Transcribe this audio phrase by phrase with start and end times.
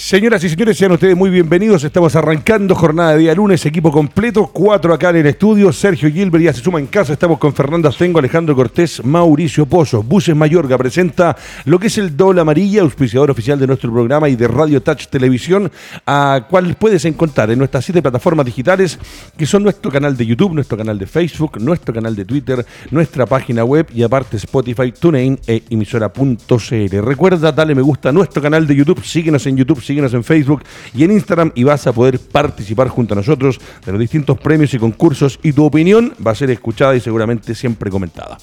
[0.00, 1.84] Señoras y señores, sean ustedes muy bienvenidos.
[1.84, 5.70] Estamos arrancando jornada de día lunes, equipo completo, cuatro acá en el estudio.
[5.74, 7.12] Sergio Gilbert ya se suma en casa.
[7.12, 10.02] Estamos con Fernando Astengo, Alejandro Cortés, Mauricio Pozo.
[10.02, 11.36] Buses Mayorga presenta
[11.66, 15.08] lo que es el doble amarilla, auspiciador oficial de nuestro programa y de Radio Touch
[15.08, 15.70] Televisión,
[16.06, 18.98] a cual puedes encontrar en nuestras siete plataformas digitales,
[19.36, 23.26] que son nuestro canal de YouTube, nuestro canal de Facebook, nuestro canal de Twitter, nuestra
[23.26, 27.02] página web y aparte Spotify, TuneIn e emisora.cl.
[27.02, 30.62] Recuerda, dale me gusta a nuestro canal de YouTube, síguenos en YouTube síguenos en Facebook
[30.94, 34.72] y en Instagram y vas a poder participar junto a nosotros de los distintos premios
[34.72, 38.38] y concursos y tu opinión va a ser escuchada y seguramente siempre comentada.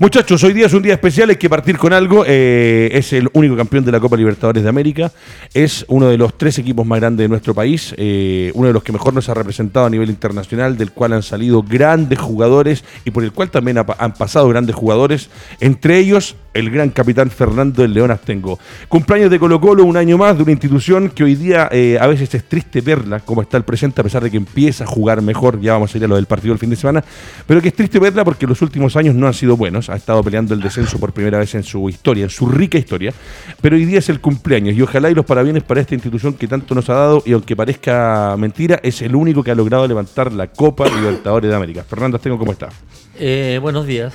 [0.00, 2.22] Muchachos, hoy día es un día especial, hay que partir con algo.
[2.24, 5.10] Eh, es el único campeón de la Copa Libertadores de América.
[5.52, 7.96] Es uno de los tres equipos más grandes de nuestro país.
[7.98, 11.24] Eh, uno de los que mejor nos ha representado a nivel internacional, del cual han
[11.24, 15.30] salido grandes jugadores y por el cual también han pasado grandes jugadores.
[15.58, 18.60] Entre ellos, el gran capitán Fernando del León Astengo.
[18.86, 22.06] Cumpleaños de Colo Colo, un año más de una institución que hoy día eh, a
[22.06, 25.22] veces es triste verla, como está el presente, a pesar de que empieza a jugar
[25.22, 25.60] mejor.
[25.60, 27.02] Ya vamos a ir a lo del partido del fin de semana.
[27.48, 30.22] Pero que es triste verla porque los últimos años no han sido buenos ha estado
[30.22, 33.12] peleando el descenso por primera vez en su historia, en su rica historia,
[33.60, 36.46] pero hoy día es el cumpleaños y ojalá y los parabienes para esta institución que
[36.46, 40.32] tanto nos ha dado y aunque parezca mentira, es el único que ha logrado levantar
[40.32, 41.84] la Copa Libertadores de América.
[41.84, 42.68] Fernando tengo ¿cómo está?
[43.18, 44.14] Eh, buenos días.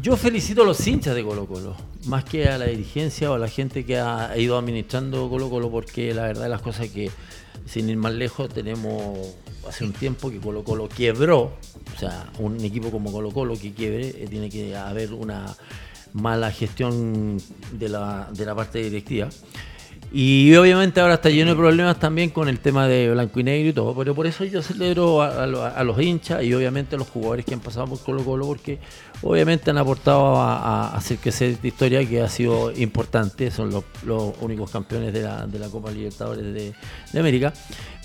[0.00, 1.76] Yo felicito a los hinchas de Colo Colo,
[2.06, 5.70] más que a la dirigencia o a la gente que ha ido administrando Colo Colo,
[5.70, 7.10] porque la verdad las cosas que,
[7.66, 9.18] sin ir más lejos, tenemos
[9.68, 11.52] hace un tiempo que Colo Colo quebró,
[11.94, 15.56] o sea, un equipo como Colo Colo que quiebre, eh, tiene que haber una
[16.12, 17.40] mala gestión
[17.72, 19.28] de la, de la parte directiva.
[20.12, 23.70] Y obviamente ahora está lleno de problemas también con el tema de blanco y negro
[23.70, 27.44] y todo, pero por eso yo celebro a, los hinchas y obviamente a los jugadores
[27.44, 28.78] que han pasado por Colo Colo, porque
[29.22, 33.84] obviamente han aportado a, hacer que esta historia que ha sido importante, son los,
[34.40, 37.52] únicos campeones de la, de Copa Libertadores de América,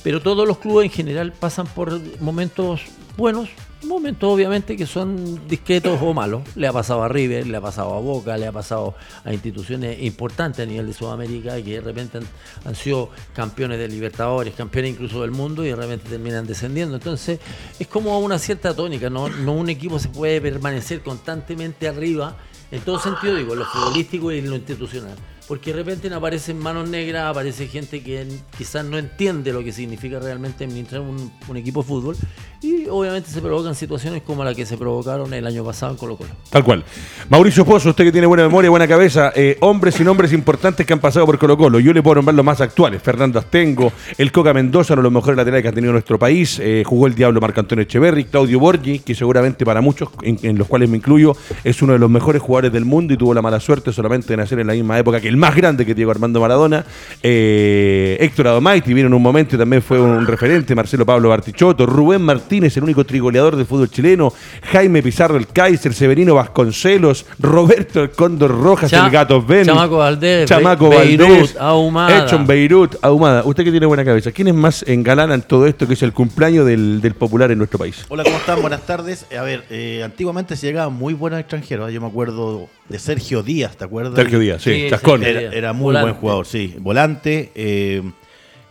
[0.04, 2.82] pero todos los clubes en general pasan por momentos
[3.18, 3.50] buenos,
[3.84, 6.44] momentos obviamente que son discretos o malos.
[6.56, 10.02] Le ha pasado a River, le ha pasado a Boca, le ha pasado a instituciones
[10.04, 12.20] importantes a nivel de Sudamérica que de repente
[12.66, 16.96] han, sido campeones de Libertadores, campeones incluso del mundo y de repente terminan descendiendo.
[16.96, 17.40] Entonces
[17.80, 22.36] es como una cierta tónica, no, no un equipo se puede permanecer constantemente arriba
[22.72, 25.16] en todo sentido, digo, en lo futbolístico y lo institucional
[25.50, 30.20] porque de repente aparecen manos negras, aparece gente que quizás no entiende lo que significa
[30.20, 32.16] realmente administrar un, equipo de fútbol
[32.62, 36.18] y obviamente se provocan situaciones como la que se provocaron el año pasado en Colo
[36.18, 36.30] Colo.
[36.52, 36.84] Tal cual.
[37.30, 40.94] Mauricio Pozo, usted que tiene buena memoria, buena cabeza, eh, hombres y nombres importantes que
[40.94, 41.80] han pasado por Colo Colo.
[41.80, 43.02] Yo le puedo nombrar los más actuales.
[43.02, 46.60] Fernando Astengo, el Coca Mendoza, uno de los mejores laterales que ha tenido nuestro país.
[46.62, 50.68] Eh, jugó el Diablo Marco Antonio Echeverri, Claudio Borgi, que seguramente para muchos, en, los
[50.68, 53.60] cuales me incluyo, es uno de los mejores jugadores del mundo y tuvo la mala
[53.60, 56.40] suerte solamente de nacer en la misma época que el más grande que Diego Armando
[56.40, 56.86] Maradona.
[57.24, 60.76] Eh, Héctor Adomaiti vino en un momento y también fue un referente.
[60.76, 64.32] Marcelo Pablo Bartichotto, Rubén Martínez, el único trigoleador del fútbol chileno.
[64.72, 69.66] Jaime Pizarro, el Kaiser, Severino Vasconcelos, Roberto el Cóndor Rojas, el Gato Ben.
[69.66, 72.26] Chamaco Valdés, Chamaco Beirut, Ahumada.
[72.26, 73.44] Hecho en Beirut, Ahumada.
[73.46, 77.16] Usted que tiene buena cabeza, ¿quiénes más engalanan todo esto que es el cumpleaños del,
[77.18, 78.06] popular en nuestro país?
[78.10, 78.62] Hola, ¿cómo están?
[78.62, 79.26] Buenas tardes.
[79.38, 81.92] A ver, eh, antiguamente se llegaba muy buenos extranjeros.
[81.92, 84.16] Yo me acuerdo de Sergio Díaz, ¿te acuerdas?
[84.16, 85.24] Sergio Díaz, sí, Chascón.
[85.30, 86.76] Era, muy buen jugador, sí.
[86.80, 87.52] Volante.
[87.56, 88.02] Eh,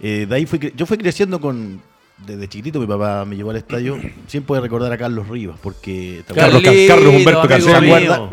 [0.00, 1.80] eh, de ahí fui, yo fui creciendo con,
[2.26, 5.58] desde chiquitito mi papá me llevó al estadio, siempre voy a recordar a Carlos Rivas,
[5.62, 8.30] porque Carlos, Carlos Humberto ¿Se acuerdan,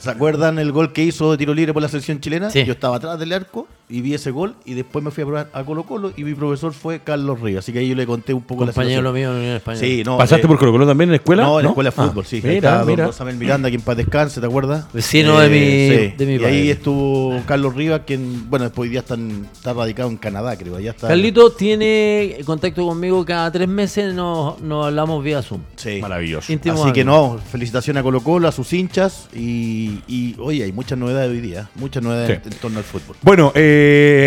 [0.00, 2.50] ¿Se acuerdan el gol que hizo de tiro libre por la selección chilena?
[2.50, 5.50] Yo estaba atrás del arco y vi ese gol y después me fui a probar
[5.52, 8.32] a Colo Colo y mi profesor fue Carlos Rivas, así que ahí yo le conté
[8.32, 9.12] un poco la situación.
[9.12, 9.86] mío en Española.
[9.86, 11.42] Sí, no, ¿Pasaste eh, por Colo Colo también en la escuela?
[11.42, 12.40] No, en la escuela de fútbol, sí.
[12.42, 13.10] Mira, ahí mira.
[13.10, 14.86] Don Miranda, quien para descanse, ¿te acuerdas?
[14.92, 19.00] Vecino de mi, de mi Y ahí estuvo Carlos Rivas, quien, bueno, después hoy día
[19.00, 20.80] está radicado en Canadá, creo.
[20.80, 21.08] Ya está.
[21.08, 25.60] Carlito tiene contacto conmigo cada tres meses, nos, nos hablamos vía Zoom.
[25.76, 25.98] Sí.
[26.00, 26.52] Maravilloso.
[26.52, 30.98] así que no, felicitaciones a Colo Colo, a sus hinchas y, y oye, hay muchas
[30.98, 33.16] novedades hoy día, muchas novedades en torno al fútbol.
[33.22, 33.73] Bueno, eh,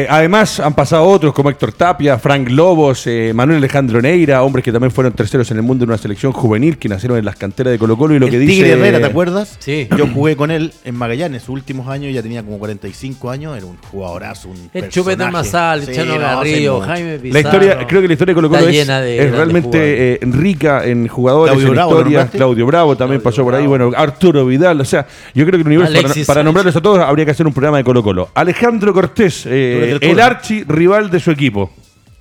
[0.09, 4.61] además Además, han pasado otros como Héctor Tapia, Frank Lobos, eh, Manuel Alejandro Neira, hombres
[4.61, 7.37] que también fueron terceros en el mundo en una selección juvenil que nacieron en las
[7.37, 8.69] canteras de Colo Colo y lo que dice...
[8.69, 9.55] Herrera, ¿te acuerdas?
[9.59, 9.87] Sí.
[9.97, 13.65] Yo jugué con él en Magallanes, sus últimos años, ya tenía como 45 años, era
[13.65, 17.33] un jugadorazo, un El Chupete Masal, el Chano Garrillo, Jaime Pizarro.
[17.33, 21.07] La historia, creo que la historia de Colo Colo es, es realmente eh, rica en
[21.07, 22.27] jugadores, Claudio en Bravo, historia.
[22.27, 25.79] Claudio Bravo también pasó por ahí, bueno, Arturo Vidal, o sea, yo creo que el
[25.79, 28.29] universo, para, nombrarlos a todos, habría que hacer un programa de Colo Colo.
[28.33, 31.71] Alejandro Cortés, eh, el archi rival de su equipo.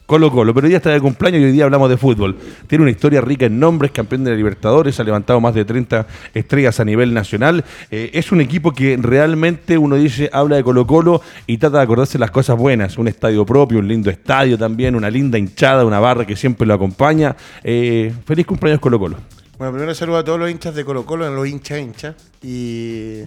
[0.07, 2.37] Colo Colo, pero ya está de cumpleaños y hoy día hablamos de fútbol.
[2.69, 6.07] Tiene una historia rica en nombres, campeón de la Libertadores, ha levantado más de 30
[6.33, 7.65] estrellas a nivel nacional.
[7.91, 11.83] Eh, es un equipo que realmente uno dice, habla de Colo Colo y trata de
[11.83, 12.99] acordarse las cosas buenas.
[12.99, 16.75] Un estadio propio, un lindo estadio también, una linda hinchada, una barra que siempre lo
[16.75, 17.37] acompaña.
[17.65, 19.17] Eh, feliz cumpleaños Colo Colo.
[19.59, 22.15] Bueno, primero saludo a todos los hinchas de Colo Colo, los hinchas hinchas.
[22.43, 23.23] Y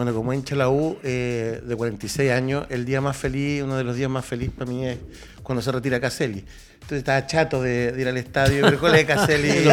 [0.00, 3.84] bueno, como hincha la U eh, de 46 años, el día más feliz, uno de
[3.84, 4.96] los días más felices para mí es
[5.42, 6.42] cuando se retira Caselli.
[6.72, 9.50] Entonces estaba chato de, ir al estadio, pero de Caselli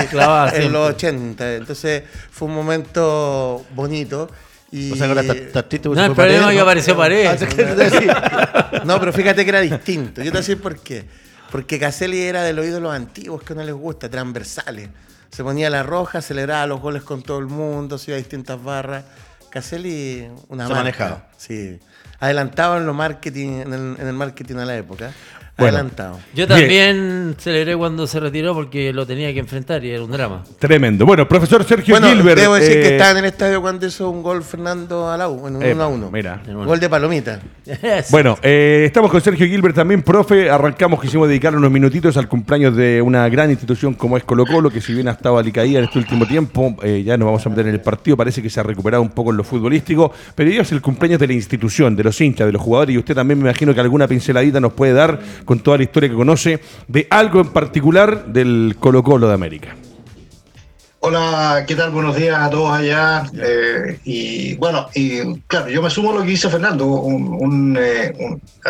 [0.53, 1.55] en los 80.
[1.55, 4.29] Entonces fue un momento bonito.
[4.69, 4.91] Y...
[4.91, 7.25] O sea, ahora estás triste No, el problema es que apareció pared.
[7.25, 10.21] Ah, no, pero fíjate que era distinto.
[10.21, 11.05] Yo te voy a decir por qué.
[11.49, 14.89] Porque Caselli era de los ídolos antiguos que no les gusta, transversales.
[15.31, 18.61] Se ponía la roja, celebraba los goles con todo el mundo, se iba a distintas
[18.61, 19.05] barras.
[19.49, 21.21] Caselli, una Se manejado.
[21.37, 21.79] Sí.
[22.19, 25.13] Adelantado en, lo marketing, en el, en el marketing a la época
[25.57, 26.19] adelantado.
[26.33, 30.43] Yo también celebré cuando se retiró porque lo tenía que enfrentar y era un drama.
[30.59, 31.05] Tremendo.
[31.05, 32.39] Bueno, profesor Sergio bueno, Gilbert.
[32.39, 35.55] Debo decir que eh, estaba en el estadio cuando hizo un gol Fernando Alau, en
[35.55, 36.11] un 1 a 1.
[36.11, 36.41] Mira.
[36.47, 37.39] Gol de palomita.
[38.11, 40.49] Bueno, eh, estamos con Sergio Gilbert también, profe.
[40.49, 44.69] Arrancamos, quisimos dedicarle unos minutitos al cumpleaños de una gran institución como es Colo Colo,
[44.69, 47.49] que si bien ha estado alicaída en este último tiempo, eh, ya nos vamos a
[47.49, 50.49] meter en el partido, parece que se ha recuperado un poco en lo futbolístico, pero
[50.49, 53.15] ellos es el cumpleaños de la institución, de los hinchas, de los jugadores, y usted
[53.15, 56.59] también me imagino que alguna pinceladita nos puede dar con toda la historia que conoce
[56.87, 59.75] de algo en particular del Colo Colo de América.
[60.99, 61.91] Hola, ¿qué tal?
[61.91, 63.29] Buenos días a todos allá.
[63.39, 68.13] Eh, y bueno, y claro, yo me sumo a lo que dice Fernando, un, eh,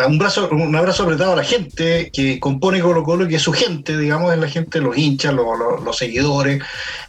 [0.06, 3.42] un, brazo, un abrazo apretado a la gente que compone Colo Colo y que es
[3.42, 6.62] su gente, digamos, es la gente, los hinchas, los, seguidores,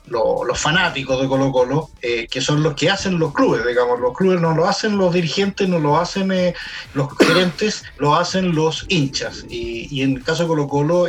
[0.08, 4.16] los, fanáticos de Colo Colo, eh, que son los que hacen los clubes, digamos, los
[4.16, 6.32] clubes no lo hacen los dirigentes, no lo hacen
[6.94, 9.46] los gerentes, lo hacen los hinchas.
[9.50, 11.08] Y, y en el caso de Colo Colo,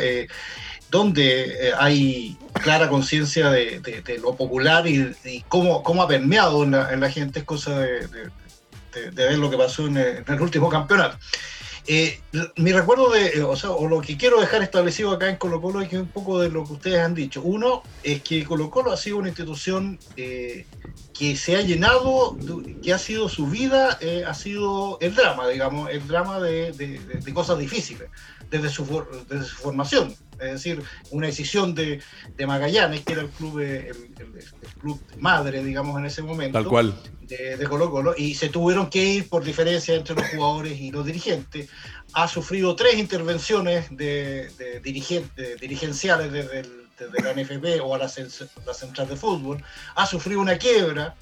[0.91, 7.09] donde eh, hay clara conciencia de, lo popular y, cómo, cómo, ha permeado en la,
[7.09, 8.07] gente, es cosa de,
[9.13, 11.17] ver lo que pasó en el, último campeonato.
[11.87, 12.21] Eh,
[12.57, 15.59] mi recuerdo de, eh, o sea, o lo que quiero dejar establecido acá en Colo
[15.59, 17.41] Colo es que un poco de lo que ustedes han dicho.
[17.41, 20.65] Uno es que Colo Colo ha sido una institución que
[21.35, 22.37] se ha llenado,
[22.83, 27.01] que ha sido su vida, ha sido el drama, digamos, el drama de,
[27.33, 28.09] cosas difíciles
[28.51, 28.85] desde su,
[29.27, 32.01] desde su formación es decir, una decisión de,
[32.45, 33.95] Magallanes, que era el club, el,
[34.79, 36.57] club madre, digamos, en ese momento.
[36.57, 36.95] Tal cual.
[37.21, 41.05] De, Colo Colo, y se tuvieron que ir por diferencia entre los jugadores y los
[41.05, 41.69] dirigentes.
[42.13, 46.80] Ha sufrido tres intervenciones de, dirigentes, dirigenciales desde,
[47.23, 48.11] la NFP o a la,
[48.65, 49.63] la central de fútbol.
[49.95, 51.15] Ha sufrido una quiebra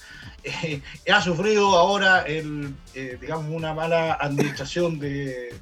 [0.43, 0.81] eh,
[1.11, 5.53] ha sufrido ahora el, eh, digamos una mala administración de,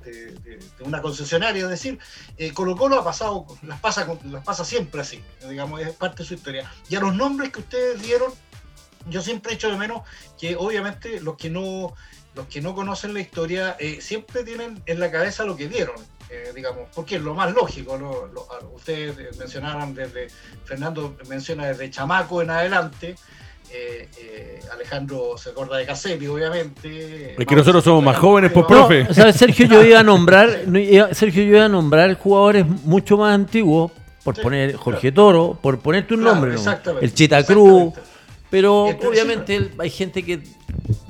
[0.82, 2.00] una concesionaria, es decir,
[2.38, 6.28] eh, Colo Colo ha pasado, las pasa, las pasa siempre así, digamos, es parte de
[6.28, 6.72] su historia.
[6.90, 8.32] Y a los nombres que ustedes dieron,
[9.08, 10.02] yo siempre he hecho de menos
[10.40, 11.96] que obviamente los que no,
[12.36, 15.68] los que no conocen la historia siempre tienen en la cabeza lo que
[16.30, 16.56] dieron.
[16.56, 18.00] digamos, porque es lo más lógico.
[18.74, 20.28] ustedes mencionaron desde,
[20.66, 23.16] Fernando menciona desde Chamaco en adelante,
[23.70, 27.36] eh, eh, Alejandro se acuerda de Caselli, obviamente.
[27.38, 29.14] Es que nosotros somos más jóvenes, pues, profe.
[29.34, 30.50] Sergio, yo iba a nombrar,
[31.12, 33.92] Sergio, yo iba a nombrar jugadores mucho más antiguos,
[34.24, 36.56] por poner Jorge Toro, por ponerte un nombre,
[37.02, 37.94] el Chita Cruz.
[38.50, 40.42] Pero obviamente hay gente que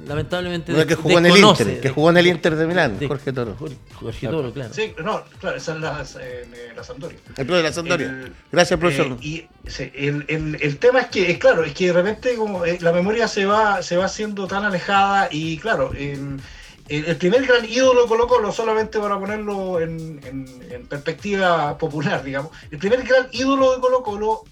[0.07, 3.55] lamentablemente que jugó en el Inter, que jugó en el Inter de Milán, Jorge Toro.
[3.93, 4.73] Jorge Toro, claro.
[4.73, 7.19] Sí, no, claro, esa es la, eh, la Sampdoria.
[7.35, 8.31] El de la Sampdoria.
[8.51, 9.17] Gracias, profesor.
[9.21, 9.47] Eh, y
[9.93, 12.91] el, el, el, tema es que, es claro, es que de repente como eh, la
[12.91, 16.39] memoria se va, se va haciendo tan alejada y claro, el,
[16.87, 22.51] el primer gran ídolo de Colo Colo, solamente para ponerlo en, en, perspectiva popular, digamos,
[22.71, 24.43] el primer gran ídolo de Colo Colo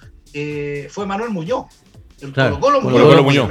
[0.90, 1.68] fue Manuel Muñoz.
[2.22, 2.82] El Colo Colo
[3.24, 3.50] Muñoz.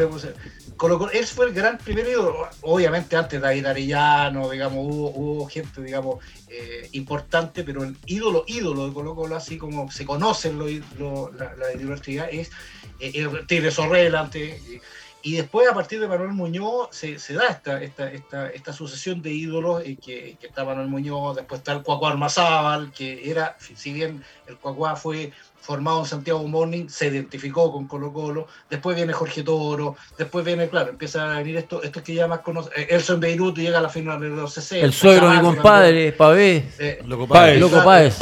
[0.77, 2.49] Colo él fue el gran primer ídolo.
[2.63, 8.89] Obviamente antes de David Arellano, digamos, hubo, gente, digamos, eh, importante, pero el ídolo, ídolo
[8.89, 12.51] de Colo Colo, así como se conoce lo, la, la, ideología, es
[12.99, 14.61] eh, el Tigre Sorrel antes.
[15.23, 19.31] Y, después, a partir de Manuel Muñoz, se, da esta, esta, esta, esta, sucesión de
[19.31, 23.93] ídolos, eh, que, que, está Manuel Muñoz, después está el Cuacuá Armazábal, que era, si
[23.93, 25.33] bien el Cuacuá fue
[25.65, 30.69] formado en Santiago Morning, se identificó con Colo Colo, después viene Jorge Toro, después viene,
[30.69, 33.83] claro, empieza a venir esto, esto que ya más conoce, eh, Elson Beirut llega a
[33.83, 34.85] la final de los 60.
[34.85, 36.69] El suegro de mi compadre, Pavé.
[36.79, 37.59] Eh, Loco Páez.
[37.59, 38.19] Loco Páez.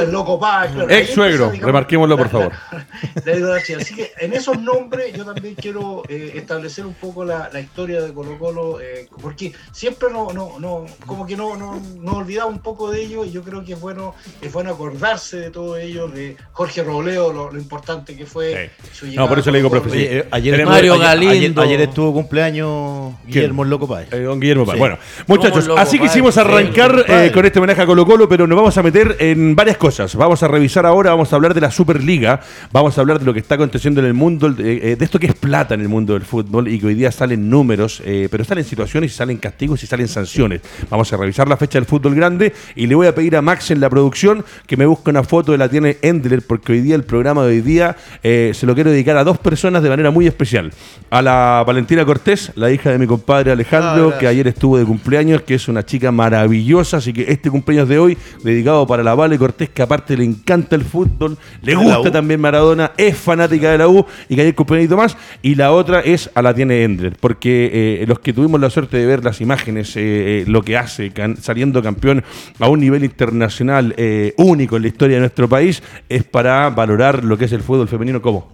[0.00, 0.90] El Loco Páez, claro.
[0.90, 2.52] Ex suegro, digamos, remarquémoslo, por favor.
[3.24, 3.56] la-.
[3.56, 8.00] Así que en esos nombres yo también quiero eh, establecer un poco la, la historia
[8.00, 12.46] de Colo Colo, eh, porque siempre no, no, no, como que no, no, no olvidaba
[12.48, 15.76] un poco de ello y yo creo que es bueno, es bueno acordarse de todo
[15.76, 18.88] ello, de Jorge Robleo, lo, lo importante que fue Sí.
[18.92, 19.96] su No, llegada por eso le digo, profesor.
[19.98, 21.62] Oye, eh, ayer, Tenemos- Mario ayer- Galindo.
[21.62, 24.12] Ayer, estuvo cumpleaños Guillermo el Loco Páez.
[24.12, 24.76] Eh, don Guillermo Páez.
[24.76, 24.78] Sí.
[24.80, 28.56] Bueno, muchachos, así Páez, quisimos arrancar eh, con este homenaje a Colo Colo, pero nos
[28.56, 30.14] vamos a meter en varias cosas.
[30.14, 32.40] Vamos a revisar ahora, vamos a hablar de la Superliga,
[32.72, 35.34] vamos a hablar de lo que está aconteciendo en el mundo, de esto que es
[35.34, 38.64] plata en el mundo del fútbol y que hoy día salen números, eh, pero salen
[38.64, 40.60] situaciones y salen castigos y salen sanciones.
[40.90, 43.70] Vamos a revisar la fecha del fútbol grande y le voy a pedir a Max
[43.70, 46.94] en la producción que me busque una foto de la tiene Endler, porque hoy día
[46.94, 50.10] el programa de hoy día eh, se lo quiero dedicar a dos personas de manera
[50.10, 50.72] muy especial.
[51.10, 54.84] A la Valentina Cortés, la hija de mi compadre Alejandro, Ah, que ayer estuvo de
[54.84, 59.14] cumpleaños, que es una chica maravillosa, así que este cumpleaños de hoy, dedicado para la
[59.14, 63.16] Vale Cortés, que aparte le encanta el fútbol, le ¿De la gusta también Maradona, es
[63.16, 65.16] fanática de la U y que ayer cumpleaños más.
[65.42, 67.70] Y la otra es a la tiene Endler, porque
[68.02, 71.36] eh, los que tuvimos la suerte de ver las imágenes, eh, lo que hace, can-
[71.36, 72.22] saliendo campeón
[72.58, 73.94] a un nivel internacional
[74.36, 77.88] único en la historia de nuestro país, es para valorar lo que es el fútbol
[77.88, 78.52] femenino como.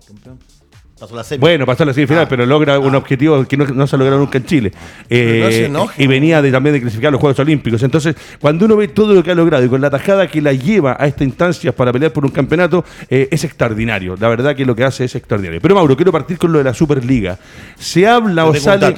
[1.00, 1.40] Pasó la semi.
[1.40, 2.28] Bueno, pasó la semifinal, Ah.
[2.28, 4.70] pero logra un objetivo que no, no se ha logrado nunca en Chile.
[4.72, 4.78] No
[5.10, 6.04] Eh, enoje.
[6.04, 7.82] y venía de, también de clasificar los Juegos Olímpicos.
[7.82, 10.52] Entonces, cuando uno ve todo lo que ha logrado y con la tajada que la
[10.52, 14.14] lleva a esta instancia para pelear por un campeonato, eh, es extraordinario.
[14.20, 15.60] La verdad que lo que hace es extraordinario.
[15.60, 17.36] Pero Mauro, quiero partir con lo de la Superliga.
[17.76, 18.94] Se habla Te o sale...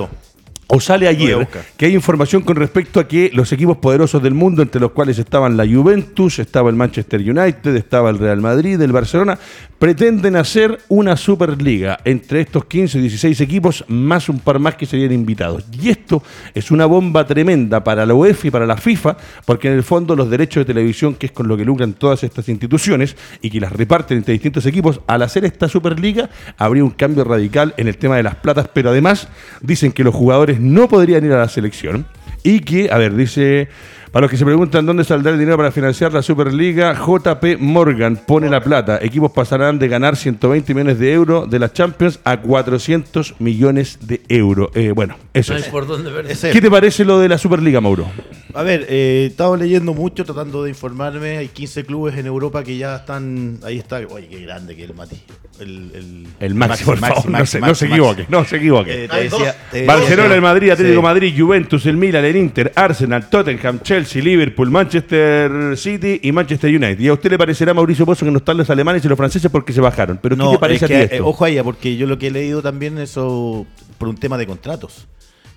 [0.67, 4.63] O sale ayer que hay información con respecto a que los equipos poderosos del mundo,
[4.63, 8.93] entre los cuales estaban la Juventus, estaba el Manchester United, estaba el Real Madrid, el
[8.93, 9.39] Barcelona,
[9.79, 14.87] pretenden hacer una Superliga entre estos 15 o 16 equipos, más un par más que
[14.87, 15.65] serían invitados.
[15.73, 16.23] Y esto
[16.55, 20.17] es una bomba tremenda para la UEFA y para la FIFA, porque en el fondo
[20.17, 23.61] los derechos de televisión, que es con lo que lucran todas estas instituciones y que
[23.61, 27.99] las reparten entre distintos equipos, al hacer esta Superliga habría un cambio radical en el
[27.99, 29.29] tema de las platas, pero además
[29.61, 32.07] dicen que los jugadores no podrían ir a la selección
[32.43, 33.69] y que, a ver, dice,
[34.15, 38.17] para los que se preguntan dónde saldrá el dinero para financiar la Superliga, JP Morgan
[38.17, 39.01] pone la plata.
[39.03, 44.23] Equipos pasarán de ganar 120 millones de euros de la Champions a 400 millones de
[44.29, 44.69] euros.
[44.75, 45.67] Eh, bueno, eso No es.
[45.67, 46.13] por dónde
[46.53, 48.07] ¿Qué te parece lo de la Superliga, Mauro?
[48.55, 51.39] A ver, eh, he estado leyendo mucho, tratando de informarme.
[51.39, 53.59] Hay 15 clubes en Europa que ya están.
[53.65, 53.97] Ahí está.
[54.09, 55.17] Oye, qué grande que es el Mati.
[55.61, 59.05] El, el, El Maxi, por favor, no, se, no se Maxi, equivoque, no se equivoque.
[59.05, 61.03] Eh, te decía- te Barcelona, el Madrid, Atlético Sí.
[61.03, 66.99] Madrid, Juventus, el Milan, el Inter, Arsenal, Tottenham, Chelsea, Liverpool, Manchester City y Manchester United.
[67.01, 69.51] Y a usted le parecerá, Mauricio Pozo, que no están los alemanes y los franceses
[69.51, 70.19] porque se bajaron.
[70.23, 71.27] Pero ¿qué No, te parece es que, a ti eh, esto?
[71.27, 73.67] ojo a ella, porque yo lo que he leído también eso
[73.99, 75.07] por un tema de contratos.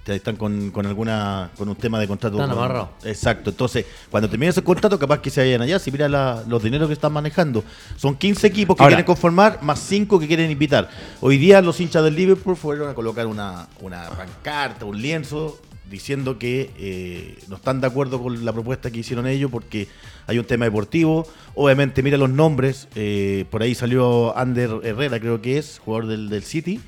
[0.08, 2.38] Están con, con alguna con un tema de contrato.
[2.38, 2.88] Están amarrados.
[3.04, 3.50] Exacto.
[3.50, 5.80] Entonces, cuando termine ese contrato, capaz que se vayan allá.
[5.80, 7.62] Si mira la- los dineros que están manejando,
[7.98, 10.89] son 15 equipos que Ahora- quieren conformar, más 5 que quieren invitar.
[11.20, 16.38] Hoy día los hinchas del Liverpool fueron a colocar una, una pancarta, un lienzo, diciendo
[16.38, 19.88] que eh, no están de acuerdo con la propuesta que hicieron ellos porque
[20.27, 21.27] hay un tema deportivo.
[21.56, 22.88] Obviamente, mira los nombres.
[22.96, 26.79] eh, por ahí salió Ander Herrera, creo que es, jugador del, del City,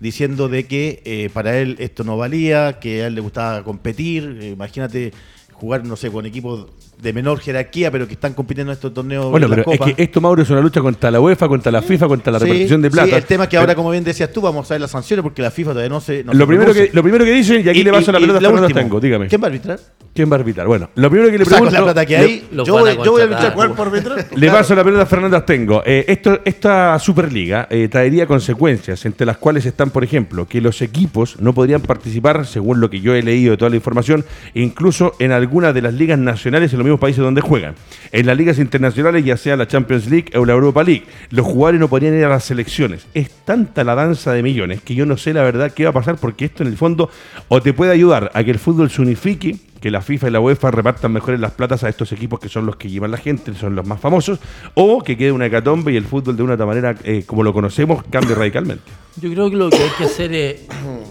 [0.00, 4.38] diciendo de que eh, para él esto no valía, que a él le gustaba competir.
[4.40, 5.12] eh, imagínate
[5.52, 6.68] jugar, no sé, con equipos
[7.00, 9.30] de menor jerarquía, pero que están compitiendo en estos torneos.
[9.30, 12.08] Bueno, pero es que esto, Mauro, es una lucha contra la UEFA, contra la FIFA,
[12.08, 13.16] contra la Sí, repartición de sí, plata.
[13.16, 15.22] el tema es que ahora, Pero como bien decías tú, vamos a ver las sanciones
[15.22, 16.24] porque la FIFA todavía no se.
[16.24, 18.14] no se lo, primero que, lo primero que dicen, y aquí Y- le paso y-
[18.14, 19.28] la pelota a Fernando Tengo, dígame.
[19.28, 19.80] ¿Quién va a arbitrar?
[20.14, 20.66] ¿Quién va a arbitrar?
[20.66, 21.70] Bueno, lo primero que le pregunto...
[21.72, 23.54] la plata que hay, yo voy, yo voy a arbitrar.
[23.54, 24.26] ¿Cuál por arbitrar?
[24.34, 25.82] Le paso la pelota a Fernando Tengo.
[25.86, 30.82] Eh, esto, esta Superliga eh, traería consecuencias, entre las cuales están, por ejemplo, que los
[30.82, 34.24] equipos no podrían participar, según lo que yo he leído de toda la información,
[34.54, 37.74] incluso en algunas de las ligas nacionales en los mismos países donde juegan.
[38.10, 41.80] En las ligas internacionales, ya sea la Champions League o la Europa League, los jugadores
[41.80, 43.06] no podrían ir a las selecciones.
[43.14, 45.92] Es tanta la danza de millones que yo no sé la verdad qué va a
[45.92, 47.10] pasar, porque esto en el fondo
[47.48, 50.40] o te puede ayudar a que el fútbol se unifique, que la FIFA y la
[50.40, 53.54] UEFA repartan mejores las platas a estos equipos que son los que llevan la gente,
[53.54, 54.40] son los más famosos,
[54.74, 58.02] o que quede una hecatombe y el fútbol de una manera, eh, como lo conocemos,
[58.10, 59.07] cambie radicalmente.
[59.20, 60.60] Yo creo que lo que hay que hacer es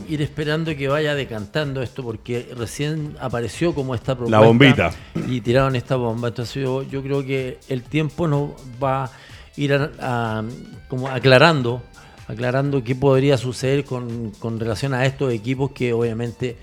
[0.08, 4.40] ir esperando que vaya decantando esto, porque recién apareció como esta propuesta.
[4.40, 4.92] bombita.
[5.28, 6.30] Y tiraron esta bomba.
[6.30, 9.12] Entonces yo, yo creo que el tiempo nos va a
[9.58, 10.44] ir a- a-
[10.88, 11.82] como aclarando
[12.30, 16.58] aclarando qué podría suceder con, con relación a estos equipos que obviamente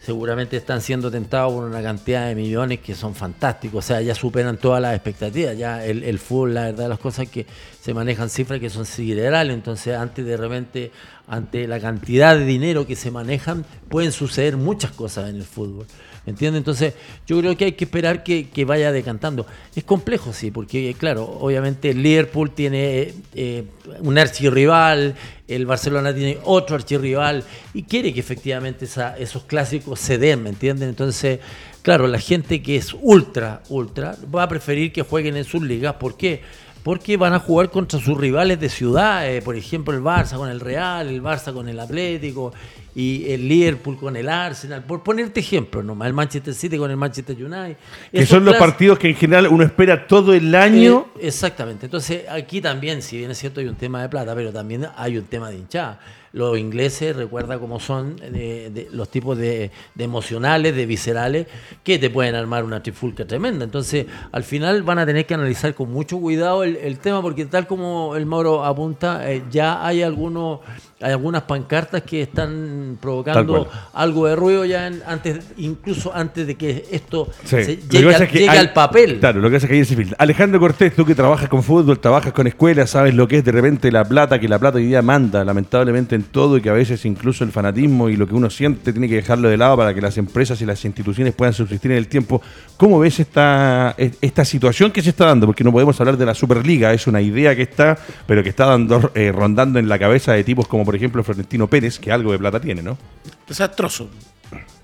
[0.00, 4.14] seguramente están siendo tentados por una cantidad de millones que son fantásticos, o sea, ya
[4.14, 7.46] superan todas las expectativas, ya el, fútbol, la verdad, las cosas que
[7.80, 10.90] se manejan cifras que son siderales, entonces antes de repente,
[11.28, 15.86] ante la cantidad de dinero que se manejan, pueden suceder muchas cosas en el fútbol.
[16.26, 16.60] ¿Entiendes?
[16.60, 16.94] Entonces,
[17.26, 19.46] yo creo que hay que esperar que, vaya decantando.
[19.74, 23.64] Es complejo, sí, porque, claro, obviamente Liverpool tiene eh,
[24.00, 25.14] un archirrival,
[25.48, 30.50] el Barcelona tiene otro archirrival, y quiere que efectivamente esa, esos clásicos se den, ¿me
[30.50, 30.90] entienden?
[30.90, 31.40] Entonces,
[31.82, 35.94] claro, la gente que es ultra, ultra, va a preferir que jueguen en sus ligas.
[35.94, 36.42] ¿Por qué?
[36.82, 40.48] porque van a jugar contra sus rivales de ciudad, eh, por ejemplo el Barça con
[40.48, 42.52] el Real, el Barça con el Atlético
[42.94, 46.96] y el Liverpool con el Arsenal, por ponerte ejemplo nomás, el Manchester City con el
[46.96, 47.76] Manchester United.
[48.12, 51.08] Que son los partidos que en general uno espera todo el año.
[51.16, 54.52] Eh, exactamente, entonces aquí también, si bien es cierto, hay un tema de plata, pero
[54.52, 56.00] también hay un tema de hinchada
[56.32, 61.46] los ingleses, recuerda cómo son de, de, los tipos de, de, emocionales, de viscerales,
[61.82, 63.64] que te pueden armar una trifulca tremenda.
[63.64, 67.46] Entonces, al final van a tener que analizar con mucho cuidado el, el tema, porque
[67.46, 70.60] tal como el Mauro apunta, eh, ya hay algunos
[71.02, 76.56] hay algunas pancartas que están provocando algo de ruido ya en, antes, incluso antes de
[76.56, 77.64] que esto Sí.
[77.64, 79.18] se llegue, al, es que llegue hay- al papel.
[79.18, 80.16] Claro, lo que pasa es que ahí se filtra.
[80.18, 83.52] Alejandro Cortés, tú que trabajas con fútbol, trabajas con escuelas, sabes lo que es de
[83.52, 86.74] repente la plata, que la plata hoy día manda, lamentablemente, en todo y que a
[86.74, 89.94] veces incluso el fanatismo y lo que uno siente tiene que dejarlo de lado para
[89.94, 92.42] que las empresas y las instituciones puedan subsistir en el tiempo.
[92.76, 95.46] ¿Cómo ves esta, esta situación que se está dando?
[95.46, 98.66] Porque no podemos hablar de la Superliga, es una idea que está, pero que está
[98.66, 102.32] dando, eh, rondando en la cabeza de tipos como, por ejemplo, Florentino Pérez, que algo
[102.32, 102.98] de plata tiene, ¿no?
[103.46, 104.10] Desastroso.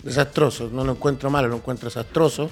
[0.01, 0.71] Desastroso.
[0.73, 2.49] No lo encuentro malo, lo encuentro desastroso,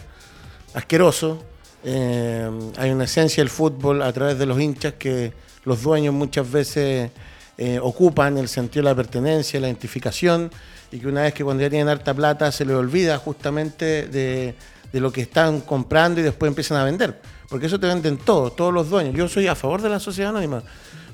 [0.75, 1.41] asqueroso.
[1.85, 5.33] Eh, hay una esencia del fútbol a través de los hinchas que
[5.65, 7.13] los dueños muchas veces
[7.57, 10.51] eh, ocupan el sentido de la pertenencia, la identificación,
[10.91, 14.57] y que una vez que cuando ya tienen harta plata se les olvida justamente de,
[14.93, 17.21] de lo que están comprando y después empiezan a vender.
[17.49, 19.15] Porque eso te venden todos, todos los dueños.
[19.15, 20.65] Yo soy a favor de la sociedad anónima,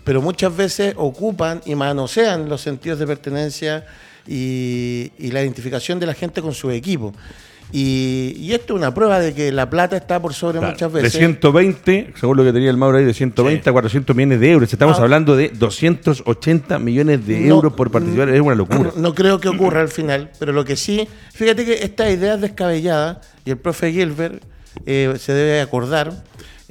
[0.04, 3.84] pero muchas veces ocupan y manosean los sentidos de pertenencia
[4.26, 7.12] y, y la identificación de la gente con su equipo.
[7.72, 10.92] Y, y esto es una prueba de que la plata está por sobre Claro, muchas
[10.92, 11.18] De veces.
[11.18, 14.72] 120, según lo que tenía el Mauro ahí, de 120 a 400 millones de euros.
[14.72, 18.28] Estamos hablando de 280 millones de No, euros por participar.
[18.30, 18.90] Es una locura.
[18.96, 22.40] No creo que ocurra al final, pero lo que sí, fíjate que esta idea es
[22.40, 24.42] descabellada y el profe Gilbert
[24.86, 26.12] eh, se debe acordar.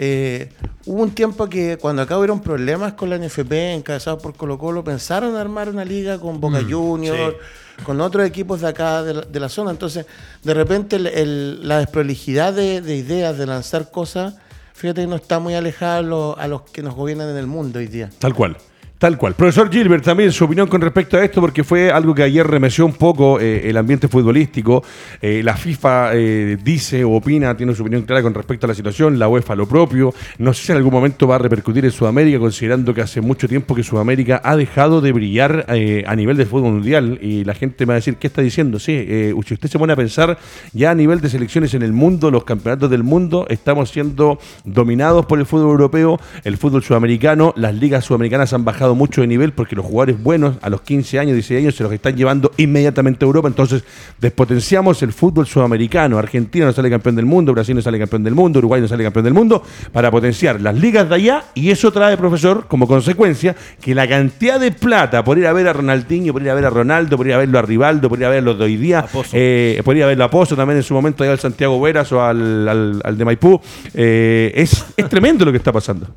[0.01, 0.49] Eh,
[0.85, 4.81] hubo un tiempo que cuando acá hubieron problemas con la NFP, encabezados por Colo Colo,
[4.83, 7.35] pensaron armar una liga con Boca Juniors,
[7.83, 9.71] con otros equipos de acá de la, de la zona.
[9.71, 10.05] Entonces,
[10.43, 14.35] de repente el- el- la desprolijidad de, de ideas, de lanzar cosas,
[14.73, 17.47] fíjate que no está muy alejada a, lo- a los que nos gobiernan en el
[17.47, 18.09] mundo hoy día.
[18.19, 18.55] Tal cual.
[18.99, 19.33] Tal cual.
[19.33, 22.85] Profesor Gilbert, también su opinión con respecto a esto, porque fue algo que ayer remeció
[22.85, 24.83] un poco eh, el ambiente futbolístico.
[25.21, 28.73] Eh, la FIFA eh, dice o opina, tiene su opinión clara con respecto a la
[28.73, 30.13] situación, la UEFA lo propio.
[30.37, 33.47] No sé si en algún momento va a repercutir en Sudamérica, considerando que hace mucho
[33.47, 37.19] tiempo que Sudamérica ha dejado de brillar a nivel del fútbol mundial.
[37.21, 38.79] Y la gente me va a decir, ¿qué está diciendo?
[38.79, 38.97] Sí,
[39.45, 40.37] si usted se pone a pensar,
[40.73, 45.25] ya a nivel de selecciones en el mundo, los campeonatos del mundo, estamos siendo dominados
[45.25, 49.51] por el fútbol europeo, el fútbol sudamericano, las ligas sudamericanas han bajado mucho de nivel
[49.53, 53.25] porque los jugadores buenos a los 15 años, 16 años se los están llevando inmediatamente
[53.25, 53.83] a Europa, entonces
[54.19, 58.35] despotenciamos el fútbol sudamericano, Argentina no sale campeón del mundo, Brasil no sale campeón del
[58.35, 61.43] mundo, Uruguay no sale campeón del mundo, para potenciar las ligas de allá.
[61.55, 65.67] Y eso trae, profesor, como consecuencia que la cantidad de plata por ir a ver
[65.67, 68.19] a Ronaldinho, por ir a ver a Ronaldo, por ir a verlo a Rivaldo, por
[68.19, 70.55] ir a ver a los de hoy día, eh, por ir a verlo a Pozo
[70.55, 73.59] también en su momento allá al Santiago Veras o al, al- al de Maipú,
[73.93, 76.07] eh, es, es tremendo lo que está pasando.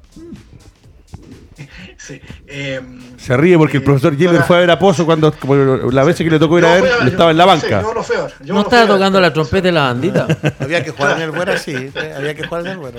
[2.05, 2.81] Sí, eh,
[3.17, 5.33] Se ríe porque el Eh, profesor Gilbert para- fue a ver a Pozo cuando
[5.93, 7.81] la vez que le tocó ir yo a ver, estaba en la sí, banca.
[7.83, 8.89] yo lo fui a ver, yo ¿No lo estaba fui a ver.
[8.99, 10.27] tocando la trompeta de la bandita?
[10.59, 12.99] Había que jugar en el Buera, sí, eh, había que jugar en el Buera.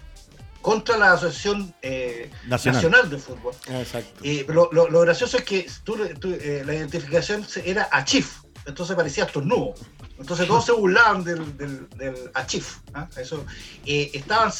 [0.62, 2.82] contra la Asociación eh, Nacional.
[2.82, 3.10] Nacional.
[3.10, 3.54] de Fútbol.
[3.68, 4.20] Exacto.
[4.24, 8.04] Eh, lo, lo- lo gracioso es que tú, tú, eh, la identificación se- era a
[8.04, 8.26] Chief,
[8.64, 9.74] entonces parecía estornudo.
[10.22, 12.78] Entonces todos se burlaban del, del, Achif.
[12.94, 13.08] ¿ah?
[13.16, 13.44] Eso,
[13.84, 14.12] eh,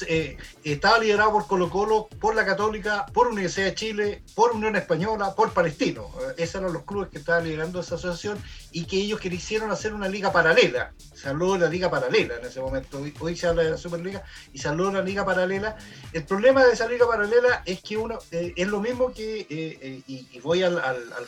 [0.09, 4.75] eh, estaba liderado por Colo Colo, por la Católica, por Universidad de Chile, por Unión
[4.75, 6.11] Española, por Palestino.
[6.20, 9.94] Eh, esos eran los clubes que estaban liderando esa asociación y que ellos quisieron hacer
[9.94, 10.94] una liga paralela.
[11.14, 13.01] Se habló de la liga paralela en ese momento.
[13.20, 15.77] Hoy, se habla de la Superliga y se habló de la liga paralela.
[16.12, 20.64] El problema de esa liga paralela es que uno es lo mismo que, y, voy
[20.64, 20.77] al,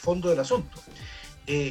[0.01, 0.81] fondo del asunto,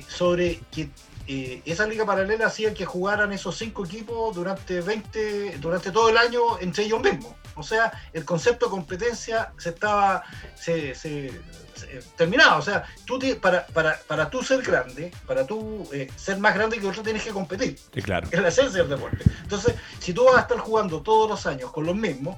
[0.07, 0.89] sobre que
[1.27, 6.17] eh, esa liga paralela hacía que jugaran esos cinco equipos durante 20, durante todo el
[6.17, 7.33] año entre ellos mismos.
[7.55, 10.23] O sea, el concepto de competencia se estaba,
[10.55, 11.29] se, se-
[11.75, 12.57] se- terminaba.
[12.57, 16.55] O sea, tú te- para, para, para tú ser grande, para tú eh, ser más
[16.55, 17.77] grande que otro, tienes que competir.
[17.93, 18.27] Sí, claro.
[18.31, 19.23] Es la esencia del deporte.
[19.43, 22.37] Entonces, si tú vas a estar jugando todos los años con los mismos,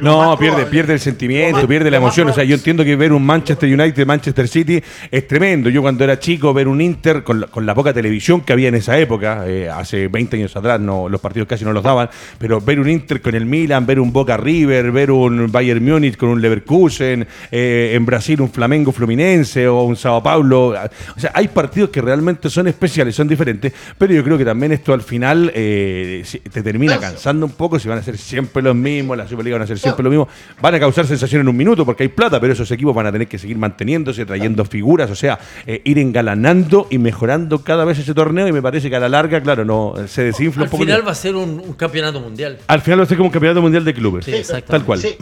[0.00, 2.28] No, pierde, pierde el sentimiento, pierde la emoción.
[2.28, 5.68] O sea, yo entiendo que ver un Manchester United, Manchester City es tremendo.
[5.68, 8.68] Yo cuando era chico, ver un Inter con la, con la poca televisión que había
[8.68, 12.08] en esa época, eh, hace 20 años atrás, no, los partidos casi no los daban,
[12.38, 16.16] pero ver un Inter con el Milan, ver un Boca River, ver un Bayern Múnich
[16.16, 20.74] con un Leverkusen, eh, en Brasil un Flamengo Fluminense o un Sao Paulo.
[21.16, 24.72] O sea, hay partidos que realmente son especiales, son diferentes, pero yo creo que también
[24.72, 27.10] esto al final eh, te termina Cansa.
[27.10, 29.78] cansando un poco si van a ser siempre los mismos, la Superliga van a ser
[29.82, 30.28] siempre lo mismo.
[30.60, 33.12] Van a causar sensación en un minuto porque hay plata, pero esos equipos van a
[33.12, 37.98] tener que seguir manteniéndose, trayendo figuras, o sea, eh, ir engalanando y mejorando cada vez
[37.98, 40.70] ese torneo y me parece que a la larga, claro, no se desinfla Al un
[40.70, 40.84] poco.
[40.84, 42.58] final va a ser un, un campeonato mundial.
[42.66, 44.24] Al final va a ser como un campeonato mundial de clubes.
[44.24, 44.32] Sí.
[44.66, 44.98] Tal cual.
[45.00, 45.16] Sí,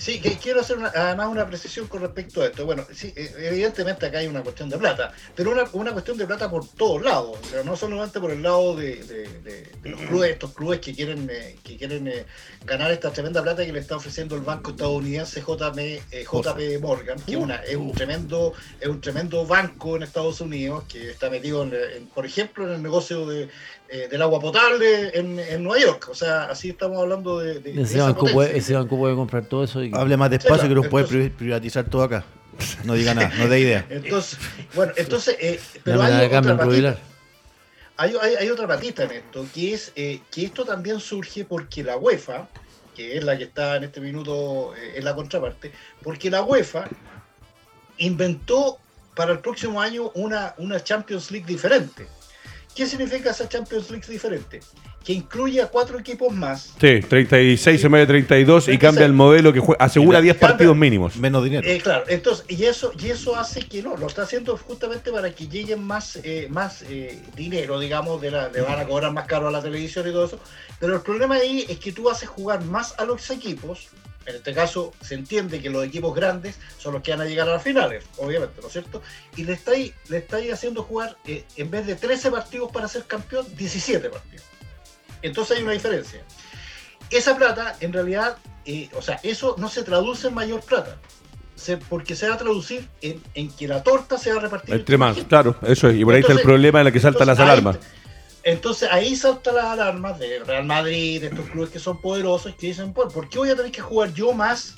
[0.00, 2.64] sí, que quiero hacer una- además una precisión con respecto a esto.
[2.64, 6.26] Bueno, sí, eh, evidentemente acá hay una cuestión de plata, pero una, una cuestión de
[6.26, 9.88] plata por todos lados, o sea, no solamente por el lado de, de- de- de
[9.90, 12.24] los clubes, estos clubes que quieren eh, que quieren eh,
[12.64, 15.78] ganar esta tremenda plata que le está ofreciendo el banco estadounidense JP,
[16.10, 20.40] eh, JP Morgan, que es, una, es un tremendo es un tremendo banco en Estados
[20.40, 23.48] Unidos que está metido, en, en, por ejemplo, en el negocio de,
[23.90, 26.08] eh, del agua potable en, en Nueva York.
[26.10, 29.64] O sea, así estamos hablando de, de- Ese banco, puede, ese banco puede comprar todo
[29.64, 29.82] eso.
[29.82, 32.24] Y, Hable más despacio Sí, que nos puede entonces- pri- privatizar todo acá.
[32.84, 33.86] No diga nada, no dé idea.
[33.90, 34.38] Entonces,
[34.74, 36.98] bueno, entonces, eh, pero hay otra, patita,
[37.96, 41.82] hay, hay- hay otra patita en esto, que es eh, que esto también surge porque
[41.82, 42.48] la UEFA,
[42.94, 45.72] que es la que está en este minuto eh, en la contraparte,
[46.02, 46.86] porque la UEFA
[47.98, 48.78] inventó
[49.14, 52.06] para el próximo año una, una Champions League diferente.
[52.74, 54.60] ¿Qué significa esa Champions League diferente?
[55.04, 58.80] Que incluye a cuatro equipos más Sí, 36 en vez de 32 y 36.
[58.80, 61.16] cambia el modelo que jue- asegura Y 10 cambia- partidos mínimos.
[61.16, 61.66] Menos dinero.
[61.66, 65.34] Eh, claro, entonces, y eso, y eso hace que no, lo está haciendo justamente para
[65.34, 69.26] que lleguen más, eh, más eh, dinero, digamos, de la, le van a cobrar más
[69.26, 70.38] caro a la televisión y todo eso.
[70.78, 73.88] Pero el problema ahí es que tú haces jugar más a los equipos.
[74.26, 77.48] En este caso, se entiende que los equipos grandes son los que van a llegar
[77.48, 79.02] a las finales, obviamente, ¿no es cierto?
[79.36, 83.04] Y le estáis, le estáis haciendo jugar, eh, en vez de 13 partidos para ser
[83.04, 84.44] campeón, 17 partidos.
[85.22, 86.22] Entonces hay una diferencia.
[87.10, 90.96] Esa plata, en realidad, eh, o sea, eso no se traduce en mayor plata.
[91.56, 94.74] Se- porque se va a traducir en, en que la torta se va a repartir
[94.74, 95.96] Entre más, claro, eso es.
[95.96, 97.78] Y por ahí está el problema en la que saltan las ahí- alarmas.
[98.42, 102.68] Entonces ahí saltan las alarmas de Real Madrid, de estos clubes que son poderosos, que
[102.68, 104.74] dicen, "Pues, ¿por qué voy a tener que jugar yo más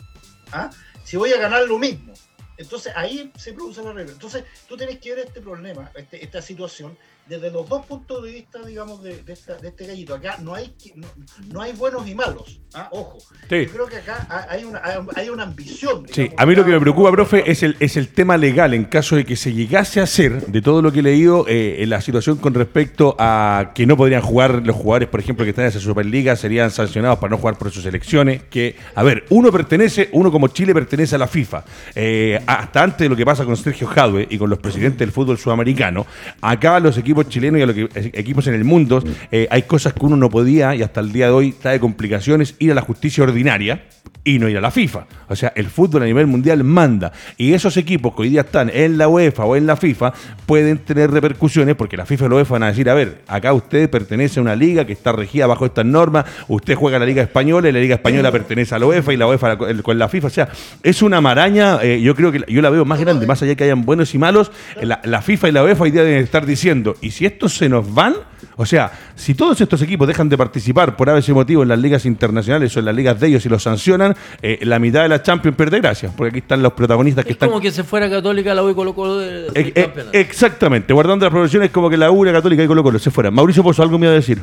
[0.52, 0.70] ah,
[1.04, 2.12] si voy a ganar lo mismo?
[2.58, 4.12] Entonces ahí se produce la regla.
[4.12, 6.96] Entonces tú tienes que ver este problema, este- esta situación,
[7.28, 10.14] desde los dos puntos de vista, digamos, de, de esta- de este gallito.
[10.14, 11.06] Acá no hay, no,
[11.52, 12.88] no hay buenos y malos, ¿ah?
[12.92, 13.18] ojo.
[13.48, 13.66] Sí.
[13.66, 14.82] Yo creo que acá ha- hay una,
[15.14, 16.04] hay- una ambición.
[16.12, 18.84] Sí, a mí lo que me preocupa, profe, es el, es el tema legal en
[18.84, 21.90] caso de que se llegase a hacer, de todo lo que he leído, eh, en
[21.90, 25.64] la situación con respecto a que no podrían jugar los jugadores, por ejemplo, que están
[25.64, 29.50] en esa Superliga, serían sancionados para no jugar por sus elecciones, que, a ver, uno
[29.52, 31.64] pertenece, uno como Chile pertenece a la FIFA.
[31.94, 35.12] Eh, hasta antes de lo que pasa con Sergio Jadwe y con los presidentes del
[35.12, 36.04] fútbol sudamericano,
[36.40, 40.04] acá los equipos chilenos y a los equipos en el mundo, eh, hay cosas que
[40.04, 42.54] uno no podía y hasta el día de hoy trae complicaciones.
[42.58, 43.82] Ir a la justicia ordinaria
[44.24, 45.06] y no ir a la FIFA.
[45.28, 47.10] O sea, el fútbol a nivel mundial manda.
[47.36, 50.12] Y esos equipos que hoy día están en la UEFA o en la FIFA
[50.46, 53.52] pueden tener repercusiones porque la FIFA y la UEFA van a decir, a ver, acá
[53.52, 57.06] usted pertenece a una liga que está regida bajo estas normas, usted juega en la
[57.06, 60.08] Liga Española y la Liga Española pertenece a la UEFA y la UEFA con- la
[60.08, 60.26] FIFA.
[60.26, 60.48] O sea,
[60.82, 63.56] es una maraña, eh, yo creo que yo la veo más grande, más allá de
[63.56, 66.46] que hayan buenos y malos, la, la FIFA y la UEFA hoy día deben estar
[66.46, 68.14] diciendo, y si estos se nos van,
[68.56, 72.04] o sea, si todos estos equipos dejan de participar por ese motivo en las ligas
[72.06, 74.11] internacionales o en las ligas de ellos y los sancionan,
[74.42, 77.34] eh, la mitad de la Champions pierde gracia, porque aquí están los protagonistas que Es
[77.36, 77.48] están...
[77.48, 80.18] como que se fuera Católica la U y Colo Colo de, del Eh, eh, campeonato.
[80.18, 83.34] exactamente, guardando las proporciones como que la U, la Católica y Colo Colo se fueran.
[83.34, 84.42] Mauricio Pozo, algo me iba a decir.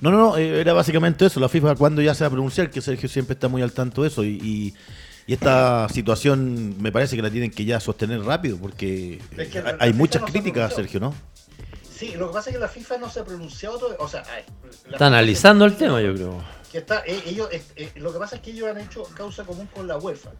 [0.00, 1.40] No, no, no, eh, era básicamente eso.
[1.40, 4.02] La FIFA, cuando ya se va a pronunciar, que Sergio siempre está muy al tanto
[4.02, 4.24] de eso.
[4.24, 4.74] Y, y-
[5.28, 9.58] y esta situación me parece que la tienen que ya sostener rápido, porque Es que
[9.58, 10.76] hay- hay muchas no se críticas, pronunciado.
[10.76, 11.14] Sergio, ¿no?
[11.90, 14.22] Sí, lo que pasa es que la FIFA no se ha pronunciado todo, o sea,
[14.22, 16.44] la Está FIFA analizando el se- tema, yo creo.
[16.76, 19.66] Que está, eh, ellos, eh, lo que pasa es que ellos han hecho causa común
[19.74, 20.30] con la UEFA.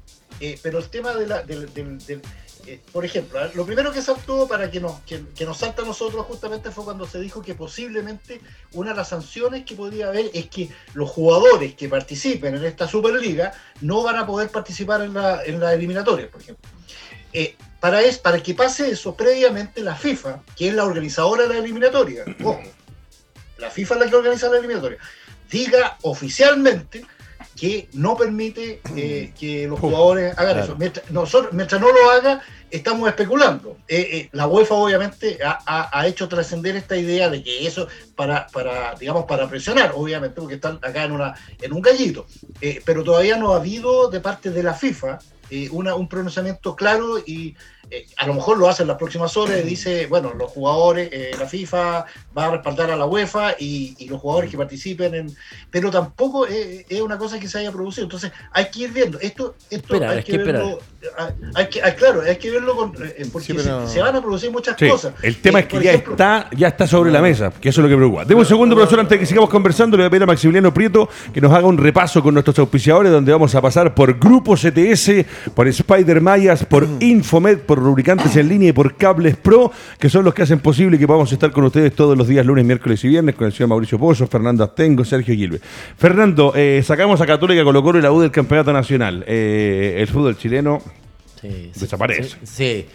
[0.40, 2.20] Eh, pero el tema de la, del, del- del-
[2.92, 6.26] por ejemplo, lo primero que saltó para que nos, que, que nos salta a nosotros
[6.26, 8.40] justamente fue cuando se dijo que posiblemente
[8.72, 12.88] una de las sanciones que podría haber es que los jugadores que participen en esta
[12.88, 16.68] Superliga no van a poder participar en la, en la eliminatoria, por ejemplo.
[17.32, 21.48] Eh, para, es, para que pase eso, previamente la FIFA, que es la organizadora de
[21.54, 22.60] la eliminatoria, ojo,
[23.58, 24.98] la FIFA es la que organiza la eliminatoria,
[25.50, 27.04] diga oficialmente
[27.54, 30.76] que no permite eh, que los jugadores hagan eso.
[30.76, 33.78] Mientras, nosotros, mientras no lo haga, estamos especulando.
[33.88, 37.88] Eh, eh, la UEFA obviamente ha, ha- ha hecho trascender esta idea de que eso
[38.14, 42.26] para, para digamos, para presionar, obviamente, porque están acá en, una, en un gallito.
[42.84, 45.18] Pero todavía no ha habido de parte de la FIFA
[45.70, 47.54] una, un pronunciamiento claro y
[47.90, 51.30] eh, a lo mejor lo hace en las próximas horas dice, bueno, los jugadores, eh,
[51.38, 52.04] la FIFA
[52.36, 55.36] va a respaldar a la UEFA y, y los jugadores que participen en...
[55.70, 59.18] Pero tampoco es, es una cosa que se haya producido, entonces hay que ir viendo.
[59.20, 60.78] Esto, esto hay hay que, que verlo,
[61.18, 64.00] hay, hay que, hay- claro, hay que verlo con, eh, porque Sí, pero- se, se
[64.00, 65.14] van a producir muchas Sí, cosas.
[65.22, 67.80] el tema Eh, es que ya ejemplo, está, ya está sobre la mesa, que eso
[67.80, 68.24] es lo que preocupa.
[68.24, 70.74] Demos un segundo, profesor, antes de que sigamos conversando, le voy a pedir a Maximiliano
[70.74, 74.54] Prieto que nos haga un repaso con nuestros auspiciadores, donde vamos a pasar por Grupo
[74.56, 80.08] CTS, por Spider Mayas, por Infomed, por Lubricantes en línea y por Cables Pro, que
[80.08, 83.02] son los que hacen posible que podamos estar con ustedes todos los días, lunes, miércoles
[83.04, 85.60] y viernes, con el señor Mauricio Pozo, Fernando Astengo, Sergio Gilbe.
[85.96, 89.24] Fernando, eh, sacamos a Católica, Colo Colo y la U del Campeonato Nacional.
[89.26, 90.82] Eh, el fútbol chileno
[91.40, 92.30] sí, Desaparece.
[92.30, 92.86] Sí, sí.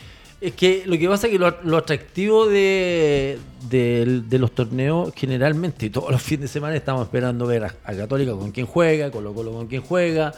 [0.41, 3.37] Es que lo que pasa es que lo, lo atractivo de,
[3.69, 7.93] de- de los torneos, generalmente, todos los fines de semana estamos esperando ver a, a
[7.93, 10.33] Católica con quién juega, Colo Colo con quién juega,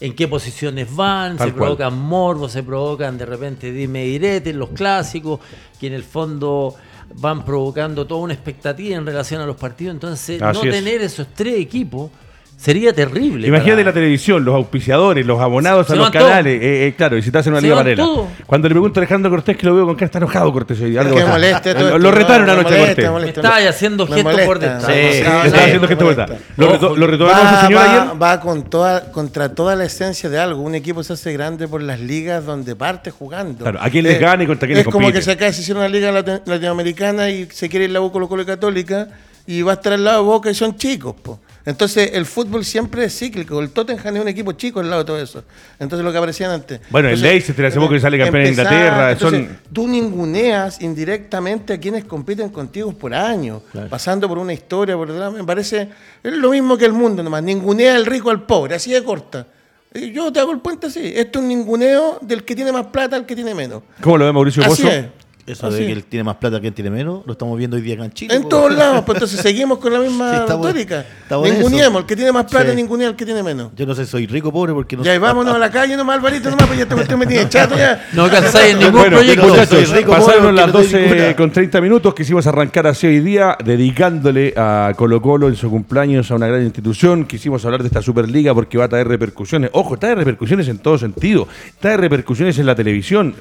[0.00, 1.76] en qué posiciones van, Tal se cual.
[1.76, 5.40] provocan morbos, se provocan de repente dime y direte, los clásicos,
[5.80, 6.74] que en el fondo
[7.16, 9.94] van provocando toda una expectativa en relación a los partidos.
[9.94, 10.74] Entonces, Así no es.
[10.76, 12.10] tener esos tres equipos
[12.58, 13.46] sería terrible.
[13.46, 16.60] Imagínate para- la televisión, los auspiciadores, los abonados Se a los canales.
[16.60, 18.06] eh, eh, claro, y si estás en una Se liga paralela.
[18.46, 20.96] Cuando le pregunto a Alejandro Cortés que lo veo con cara, está enojado Cortés hoy
[20.98, 22.96] algo que moleste lo, esto, lo retaron me anoche molesta, Cortés.
[23.04, 23.40] me Me molesta.
[23.40, 24.84] estaba haciendo Me gestos por detrás.
[24.86, 26.26] Sí, Sí, estaba sí, haciendo me gesto molesta.
[26.26, 26.44] vuelta.
[26.56, 28.22] ¿Lo, lo Va, ese señor va- ayer?
[28.22, 30.60] va con toda, contra toda la esencia de algo.
[30.62, 33.58] Un equipo se hace grande por las ligas donde parte jugando.
[33.62, 35.20] Claro, a quién les Eh, gana y contra quién Es les como compite.
[35.20, 38.10] que si acá se hiciera una liga lati- latinoamericana y se quiere ir la U
[38.10, 39.08] Colo Colo Católica
[39.46, 41.14] y va a estar al lado de Boca y son chicos.
[41.22, 41.38] po.
[41.68, 43.60] Entonces el fútbol siempre es cíclico.
[43.60, 45.44] El Tottenham es un equipo chico al lado de todo eso.
[45.78, 46.80] Entonces lo que aparecían antes.
[46.88, 49.86] Bueno, el Entonces, Leicester hace poco que sale campeón de empezar- Inglaterra, entonces, son- Tú
[49.86, 55.08] ninguneas indirectamente a quienes compiten contigo por años, pasando por una historia, por.
[55.32, 55.88] Me parece,
[56.22, 57.42] es lo mismo que el mundo nomás.
[57.42, 59.46] Ningunea al rico al pobre, así de corta.
[59.94, 61.12] Y yo te hago el puente así.
[61.14, 63.82] Esto es un ninguneo del que tiene más plata al que tiene menos.
[64.00, 64.94] ¿Cómo lo ve Mauricio Así Pozo?
[64.94, 65.06] es.
[65.48, 67.76] Eso Así de que él tiene más plata que él tiene menos, lo estamos viendo
[67.76, 68.34] hoy día acá en Chile.
[68.34, 71.04] En todos lados, pues entonces seguimos con la misma Sí, retórica.
[71.30, 72.76] El que tiene más plata, Sí.
[72.76, 73.72] ningunea al que tiene menos.
[73.76, 75.96] Yo no sé, soy rico o pobre porque no Ya, y vámonos a la calle
[75.96, 78.06] nomás, Alvarito, nomás, pues ya esta cuestión me tiene chato ya.
[78.12, 79.46] No alcanzáis en ningún Bueno, proyecto.
[79.48, 81.36] muchachos, soy rico, pasaron pobre, las porque no soy 12 ninguna.
[81.36, 82.14] con 30 minutos.
[82.14, 86.62] Quisimos arrancar así hoy día, dedicándole a Colo Colo en su cumpleaños a una gran
[86.62, 87.24] institución.
[87.24, 89.70] Quisimos hablar de esta Superliga porque va a traer repercusiones.
[89.72, 91.46] Ojo, trae repercusiones en todo sentido.
[91.80, 93.34] Trae repercusiones en la televisión.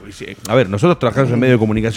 [0.47, 1.87] A ver, nosotros trabajamos en medio de comunicación,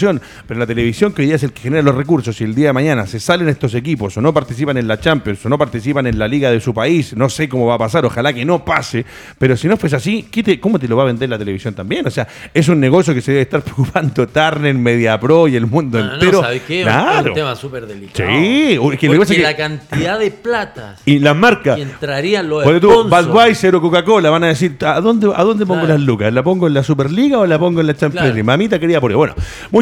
[0.47, 2.67] pero la televisión, que hoy día es el que genera los recursos, y el día
[2.67, 6.07] de mañana se salen estos equipos o no participan en la Champions o no participan
[6.07, 8.63] en la liga de su país, no sé cómo va a pasar, ojalá que no
[8.65, 9.05] pase,
[9.37, 11.73] pero si no fuese así, ¿qué te- ¿cómo te lo va a vender la televisión
[11.73, 12.05] también?
[12.07, 15.99] O sea, es un negocio que se debe estar preocupando Turner, Mediapro y el mundo
[15.99, 16.41] No, no, entero.
[16.41, 16.81] ¿sabes qué?
[16.81, 17.29] Es Claro.
[17.29, 18.29] un tema súper delicado.
[18.29, 21.75] Sí, que Porque es que- la cantidad de plata Y las marcas.
[21.75, 23.03] que entrarían los Porque tú.
[23.07, 25.95] Budweiser o Coca-Cola van a decir, ¿a dónde, ¿a dónde pongo Claro.
[25.97, 26.33] las lucas?
[26.33, 28.27] ¿La pongo en la Superliga o la pongo en la Champions Claro.
[28.29, 28.43] League?
[28.43, 29.35] Mamita quería por Bueno,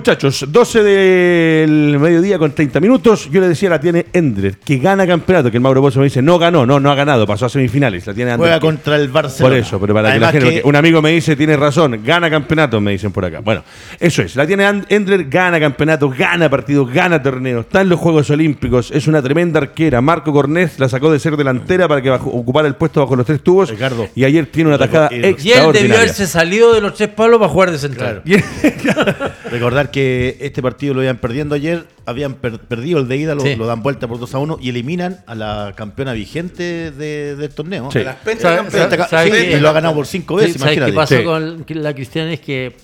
[0.09, 3.29] muchachos, 12 del mediodía con 30 minutos.
[3.31, 6.19] Yo le decía, la tiene Endler, que gana campeonato, que el Mauro Pozo me dice,
[6.23, 8.07] no ganó, no, no ha ganado, pasó a semifinales.
[8.07, 9.53] La tiene Juega Ander, que- contra el Barcelona.
[9.55, 12.27] Por eso, pero para que la gente, porque un amigo me dice, tiene razón, gana
[12.27, 13.41] campeonato, me dicen por acá.
[13.41, 13.63] Bueno,
[13.99, 18.31] eso es, la tiene Endler, gana campeonato, gana partidos, gana torneos, está en los Juegos
[18.31, 20.01] Olímpicos, es una tremenda arquera.
[20.01, 23.43] Marco Cornés la sacó de ser delantera para que ocupara el puesto bajo los tres
[23.43, 23.69] tubos.
[23.69, 24.07] Ricardo.
[24.15, 27.09] Y ayer tiene una tajada Y él Y él debió haberse salido de los tres
[27.09, 28.23] palos para jugar de central.
[28.25, 28.37] Y-
[29.51, 33.41] Recordar que este partido lo iban perdiendo ayer, habían per- perdido el de ida, lo,
[33.41, 33.55] Sí.
[33.55, 37.49] lo dan vuelta por 2 a 1 y eliminan a la campeona vigente de- del
[37.49, 37.89] torneo.
[37.91, 37.99] Sí.
[38.03, 38.89] Las pentas ¿Sabe- campeonas.
[38.89, 40.91] sabe- Sí, sabe que- y lo ha ganado por 5 Sí, veces, ¿sabes imagínate.
[40.91, 41.23] qué pasó Sí.
[41.23, 42.33] con la Cristiana?
[42.33, 42.75] Es que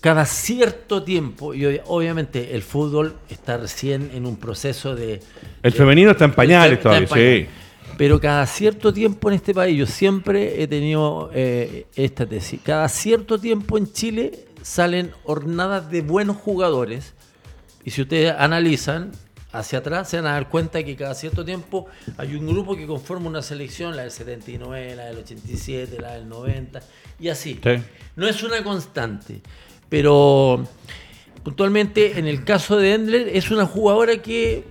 [0.00, 5.20] cada cierto tiempo, y ob- obviamente el fútbol está recién en un proceso de...
[5.62, 7.48] El de- femenino está en pañales está todavía, en pañales.
[7.48, 7.54] sí.
[7.96, 12.88] Pero cada cierto tiempo en este país, yo siempre he tenido eh, esta tesis, cada
[12.88, 14.30] cierto tiempo en Chile
[14.62, 17.14] salen hornadas de buenos jugadores
[17.84, 19.12] Y si ustedes analizan
[19.52, 22.86] hacia atrás, se van a dar cuenta que cada cierto tiempo hay un grupo que
[22.86, 26.80] conforma una selección, la del 79, la del 87, la del 90,
[27.18, 27.58] y así.
[27.62, 27.70] Sí.
[28.16, 29.40] No es una constante,
[29.88, 30.66] pero
[31.42, 34.64] puntualmente en el caso de Endler es una jugadora que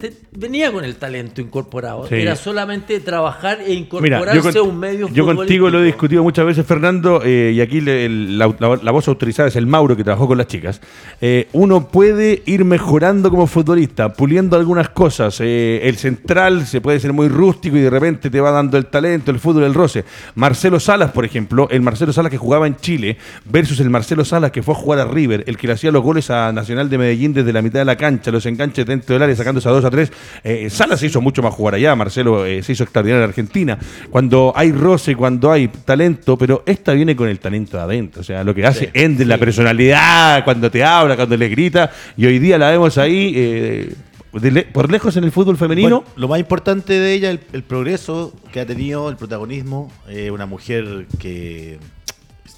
[0.00, 2.06] te- venía con el talento incorporado.
[2.08, 2.16] Sí.
[2.16, 6.44] Era solamente trabajar e incorporarse con- a un medio yo contigo lo he discutido muchas
[6.46, 9.96] veces, Fernando, eh, y aquí le- el- la, la- la voz autorizada es el Mauro,
[9.96, 10.80] que trabajó con las chicas.
[11.20, 15.38] Eh, uno puede ir mejorando como futbolista, puliendo algunas cosas.
[15.40, 18.86] Eh, el central se puede ser muy rústico y de repente te va dando el
[18.86, 20.04] talento, el fútbol, el roce.
[20.34, 24.50] Marcelo Salas, por ejemplo, el Marcelo Salas que jugaba en Chile versus el Marcelo Salas
[24.50, 26.98] que fue a jugar a River, el que le hacía los goles a Nacional de
[26.98, 29.84] Medellín desde la mitad de la cancha, los enganches dentro del área, sacándose a 2
[29.84, 30.12] a 3.
[30.44, 33.78] Eh, Salas se hizo mucho más jugar allá, Marcelo eh, se hizo extraordinario en Argentina.
[34.10, 38.20] Cuando hay roce, cuando hay talento, pero esta viene con el talento de adentro.
[38.20, 42.26] O sea, lo que hace Ender, la personalidad, cuando te habla, cuando le grita, y
[42.26, 43.32] hoy día la vemos ahí.
[43.36, 43.94] eh,
[44.40, 47.62] le- por lejos en el fútbol femenino, Bueno, lo más importante de ella, el, el
[47.62, 49.92] progreso que ha tenido, el protagonismo,
[50.32, 51.78] una mujer que,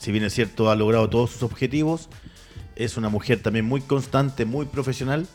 [0.00, 2.08] si bien es cierto, ha logrado todos sus objetivos,
[2.76, 5.26] es una mujer también muy constante, muy profesional,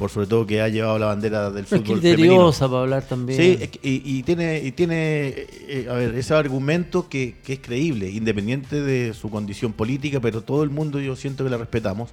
[0.00, 2.00] por sobre todo que ha llevado la bandera del Es fútbol femenino.
[2.16, 3.38] criteriosa para hablar también.
[3.38, 5.28] Sí, es que- y, y tiene, y tiene
[5.68, 10.42] eh, a ver, ese argumento que, que es creíble, independiente de su condición política, pero
[10.42, 12.10] todo el mundo yo siento que la respetamos.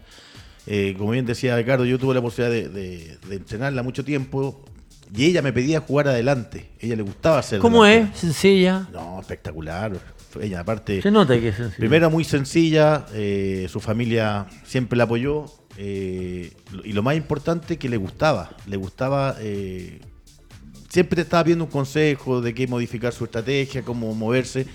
[0.67, 4.61] Eh, como bien decía Ricardo, yo tuve la posibilidad de, de- de entrenarla mucho tiempo
[5.15, 6.67] y ella me pedía jugar adelante.
[6.81, 7.59] Ella le gustaba hacer.
[7.59, 8.09] ¿Cómo es?
[8.19, 8.85] Sencilla.
[8.91, 9.93] No, espectacular.
[10.41, 11.77] Ella, aparte, Se nota que es sencilla.
[11.79, 15.45] Primero muy sencilla, eh, su familia siempre la apoyó
[15.77, 16.51] eh,
[16.83, 19.99] y lo más importante que le gustaba, le gustaba, eh,
[20.89, 24.65] siempre te estaba pidiendo un consejo de qué modificar su estrategia, cómo moverse,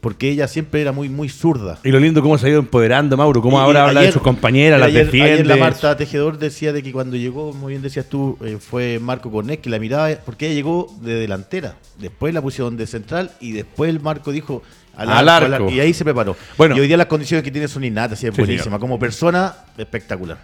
[0.00, 1.80] porque ella siempre era muy muy zurda.
[1.82, 4.22] y lo lindo cómo se ha ido empoderando, Mauro, cómo Y ahora habla de sus
[4.22, 5.32] compañeras, las ayer, defiende.
[5.32, 9.00] ayer la Marta Tejedor decía de que cuando llegó, muy bien decías tú, eh, fue
[9.00, 13.32] Marco Cornet que la miraba, porque ella llegó de delantera, después la pusieron de central
[13.40, 14.62] y después el Marco dijo
[14.96, 15.70] al, Al arco, arco.
[15.70, 16.36] y ahí se preparó.
[16.56, 16.76] Bueno.
[16.76, 18.64] y hoy día las condiciones que tiene son innatas y es Sí, buenísima.
[18.64, 18.80] señor.
[18.80, 20.38] Como persona, espectacular.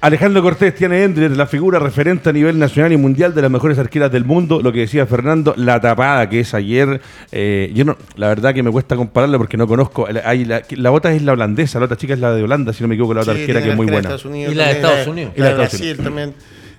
[0.00, 3.78] Alejandro Cortés tiene Endler, la figura referente a nivel nacional y mundial de las mejores
[3.78, 4.60] arqueras del mundo.
[4.60, 7.00] Lo que decía Fernando, la tapada que es ayer.
[7.32, 10.06] eh, yo no, la verdad que me cuesta compararla porque no conozco.
[10.08, 12.72] la- hay la, la otra es la holandesa, la otra chica es la de Holanda,
[12.74, 13.96] si no me equivoco, la otra Sí, arquera que es muy buena.
[14.10, 15.32] de Estados Unidos Y la de Estados Unidos.
[15.34, 16.34] Y la de Y Brasil también.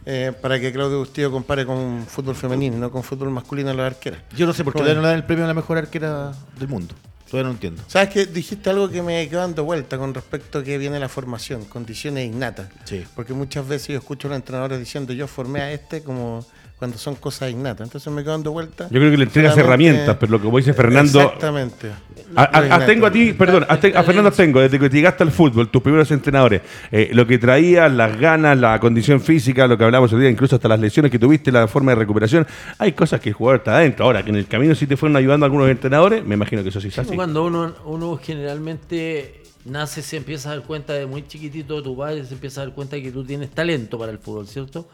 [0.06, 3.94] eh, para que Claudio Bustillo compare con fútbol femenino, no con fútbol masculino a las
[3.94, 4.20] arqueras.
[4.36, 6.34] Yo no sé por qué todavía no le dan el premio a la mejor arquera
[6.60, 6.94] del mundo.
[7.30, 7.84] Todavía no entiendo.
[7.88, 11.10] ¿Sabes que Dijiste algo que me quedó dando vuelta con respecto a que viene la
[11.10, 12.70] formación, condiciones innatas.
[12.86, 13.06] Sí.
[13.16, 16.46] Porque muchas veces yo escucho a los entrenadores diciendo yo formé a este como
[16.78, 17.88] cuando son cosas innatas.
[17.88, 18.84] Entonces me quedo dando vuelta.
[18.92, 21.22] Yo creo que le entregas herramientas, pero lo que como dice Fernando.
[21.22, 21.90] Exactamente.
[22.36, 25.70] A, a- a- tengo a ti, perdón, a, Fernando tengo, desde que llegaste al fútbol,
[25.70, 26.62] tus primeros entrenadores,
[26.92, 30.56] eh, lo que traías, las ganas, la condición física, lo que hablamos el día, incluso
[30.56, 32.46] hasta las lesiones que tuviste, la forma de recuperación,
[32.78, 34.06] hay cosas que el jugador está adentro.
[34.06, 36.80] Ahora, que en el camino sí te fueron ayudando algunos entrenadores, me imagino que eso
[36.82, 37.16] sí es así.
[37.16, 42.24] Cuando uno, uno generalmente nace, se empieza a dar cuenta de muy chiquitito, tu padre
[42.26, 44.88] se empieza a dar cuenta de que tú tienes talento para el fútbol, ¿cierto?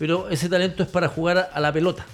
[0.00, 2.06] Pero ese talento es para jugar a, la pelota.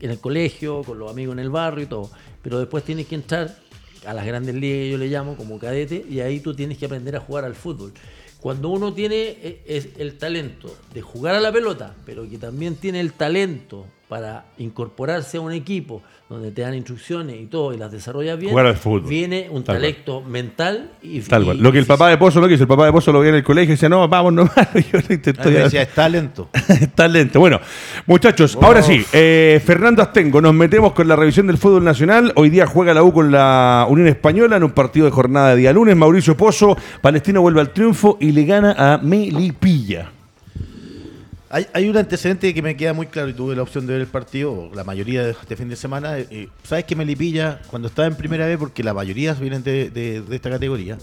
[0.00, 2.10] En el colegio, con los amigos en el barrio y todo.
[2.42, 3.56] Pero después tienes que entrar
[4.04, 7.16] a las grandes ligas, yo le llamo, como cadete, y ahí tú tienes que aprender
[7.16, 7.94] a jugar al fútbol.
[8.38, 13.00] Cuando uno tiene eh, el talento de jugar a la pelota, pero que también tiene
[13.00, 17.90] el talento para incorporarse a un equipo donde te dan instrucciones y todo y las
[17.90, 19.02] desarrollas bien, Jugar al fútbol.
[19.10, 19.80] viene un Tal cual.
[19.80, 21.58] talento mental y Tal y- cual.
[21.58, 23.30] Lo que el papá de Pozo lo que hizo, el papá de Pozo lo veía
[23.30, 24.54] en el colegio y decía, no, vamos nomás.
[24.92, 26.48] Yo lo intenté Ah, me decía, es talento.
[26.94, 27.40] Talento.
[27.40, 27.58] Bueno,
[28.06, 32.32] muchachos, ahora sí, eh, Fernando Astengo, nos metemos con la revisión del fútbol nacional.
[32.36, 35.56] Hoy día juega la U con la Unión Española en un partido de jornada de
[35.56, 35.96] día lunes.
[35.96, 40.12] Mauricio Pozo, Palestino vuelve al triunfo y le gana a Melipilla.
[41.54, 44.02] Hay, hay un antecedente que me queda muy claro y tuve la opción de ver
[44.02, 46.18] el partido, la mayoría de este fin de semana.
[46.18, 49.88] eh, eh, ¿Sabes que Melipilla, cuando estaba en primera vez, porque la mayoría vienen de,
[49.88, 50.98] de- de esta categoría,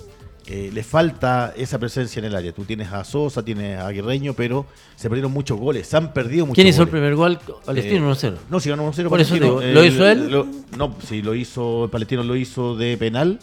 [0.47, 2.51] eh, le falta esa presencia en el área?
[2.51, 4.65] Tú tienes a Sosa, tienes a Guerreño, pero
[4.97, 7.39] se perdieron muchos goles, se han perdido muchos ¿Quién hizo el primer gol?
[7.65, 8.33] Palestino Eh, 1-0.
[8.49, 9.61] No, si ganó 1-0 Por eso Palestino.
[9.61, 10.29] digo, ¿lo hizo él?
[10.29, 13.39] lo- no, si lo hizo, el Palestino lo hizo de penal.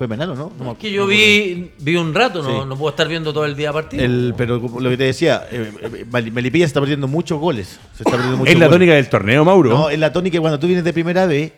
[0.00, 0.50] ¿Fue penal o no?
[0.58, 2.68] no Es que yo no vi, vi un rato, no, Sí.
[2.70, 4.02] no puedo estar viendo todo el día partido.
[4.02, 7.78] El, pero lo que te decía, eh, eh, Mel- Melipilla se está perdiendo muchos goles.
[7.94, 8.78] Se está perdiendo muchos Es la goles.
[8.78, 9.68] tónica del torneo, Mauro.
[9.68, 11.52] No, es la tónica cuando tú vienes de primera vez,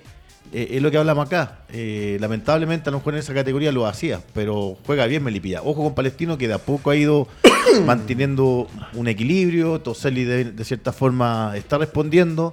[0.53, 1.61] eh, es lo que hablamos acá.
[1.73, 5.63] Eh, lamentablemente a lo mejor en esa categoría lo hacía, pero juega bien Melipilla.
[5.63, 7.29] Ojo con Palestino que de a poco ha ido
[7.87, 9.81] manteniendo un equilibrio.
[9.81, 12.53] Toselli de, de cierta forma está respondiendo.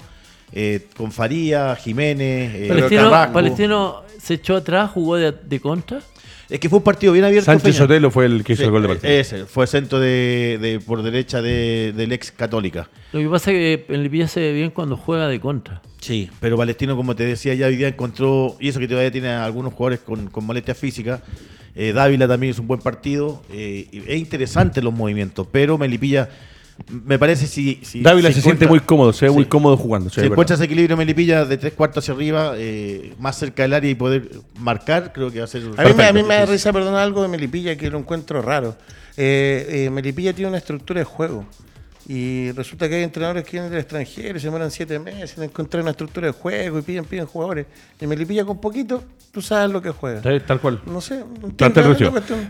[0.51, 3.33] Eh, con Faría, Jiménez, eh, Palestino, Carrasco.
[3.33, 6.01] Palestino se echó atrás, jugó de, de contra.
[6.49, 7.45] Es que fue un partido bien abierto.
[7.45, 7.77] Sánchez Feña.
[7.77, 9.13] Sotelo fue el que hizo Sí, el gol de partido.
[9.13, 12.89] Ese, fue centro de, de- por derecha de, del ex Católica.
[13.13, 15.81] Lo que pasa es que Melipilla se ve bien cuando juega de contra.
[15.99, 19.27] Sí, pero Palestino, como te decía, ya hoy día encontró, y eso que todavía tiene
[19.29, 21.21] a algunos jugadores con, con molestias físicas.
[21.75, 23.43] eh, Dávila también es un buen partido.
[23.51, 26.29] eh, es interesante los movimientos, pero Melipilla,
[27.05, 27.79] me parece si.
[27.83, 29.35] si Dávila se, siente muy cómodo, se ve Sí.
[29.35, 30.09] muy cómodo jugando.
[30.09, 30.55] Si es encuentra verdad.
[30.55, 34.29] ese equilibrio Melipilla de tres cuartos hacia arriba, eh, más cerca del área y poder
[34.59, 35.63] marcar, creo que va a ser.
[35.77, 38.41] A mí, me, a mí me da risa, perdón, algo de Melipilla que lo encuentro
[38.41, 38.75] raro.
[39.17, 41.45] Eh, eh, Melipilla tiene una estructura de juego.
[42.11, 45.43] Y resulta que hay entrenadores que vienen del extranjero y se demoran siete meses en
[45.43, 47.67] encontrar una estructura de juego y piden, piden jugadores.
[48.01, 50.23] Y Melipilla con poquito, tú sabes lo que juega.
[50.23, 50.81] Sí, Tal cual.
[50.87, 51.23] No sé.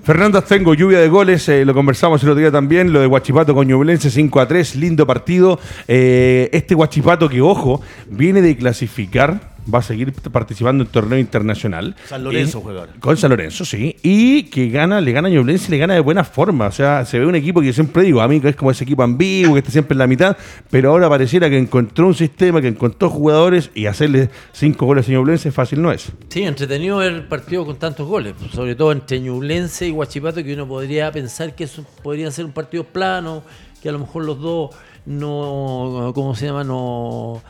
[0.01, 3.53] Fernández tengo lluvia de goles, eh, lo conversamos el otro día también, lo de Guachipato
[3.53, 5.59] con Ñublense 5 a 3, lindo partido.
[5.89, 11.95] Eh, este Guachipato que, ojo, viene de clasificar, va a seguir participando en torneo internacional.
[12.07, 12.93] San Lorenzo Eh, juega ahora.
[12.99, 13.95] Con San Lorenzo, sí.
[14.03, 16.67] Y que gana, le gana a Ñublense y le gana de buena forma.
[16.67, 18.71] O sea, se ve un equipo que yo siempre digo, a mí que es como
[18.71, 20.37] ese equipo ambiguo, que está siempre en la mitad,
[20.69, 25.11] pero ahora pareciera que encontró un sistema, que encontró jugadores y hacerle cinco goles a
[25.11, 26.11] Ñublense fácil no es.
[26.29, 30.67] Sí, entretenido el partido con tantos goles, sobre todo entre Ñublense y Guachipato, que uno
[30.67, 33.43] podría pensar que eso podría ser un partido plano,
[33.81, 34.69] que a lo mejor los dos
[35.05, 36.63] no, ¿cómo se llama?
[36.63, 37.41] No,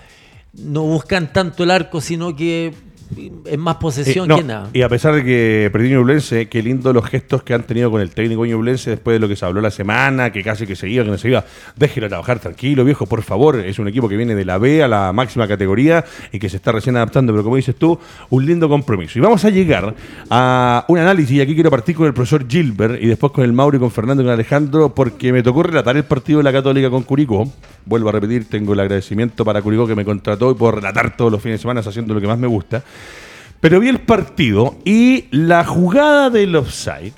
[0.63, 2.73] no buscan tanto el arco, sino que
[3.45, 4.69] es más posesión Eh, no, que nada.
[4.73, 8.01] Y a pesar de que perdió Ñublense, qué lindo los gestos que han tenido con
[8.01, 10.87] el técnico Ñublense después de lo que se habló la semana, que casi que se
[10.89, 11.43] iba, que no se iba.
[11.75, 13.59] Déjelo trabajar tranquilo, viejo, por favor.
[13.59, 16.57] Es un equipo que viene de la B a la máxima categoría y que se
[16.57, 17.99] está recién adaptando, pero como dices tú,
[18.29, 19.17] un lindo compromiso.
[19.17, 19.95] Y vamos a llegar
[20.29, 23.53] a un análisis, y aquí quiero partir con el profesor Gilbert y después con el
[23.53, 26.51] Mauro y con Fernando y con Alejandro, porque me tocó relatar el partido de la
[26.51, 27.51] Católica con Curicó.
[27.85, 31.31] Vuelvo a repetir, tengo el agradecimiento para Curicó que me contrató y puedo relatar todos
[31.31, 32.83] los fines de semana haciendo lo que más me gusta.
[33.59, 37.13] Pero vi el partido y la jugada del offside.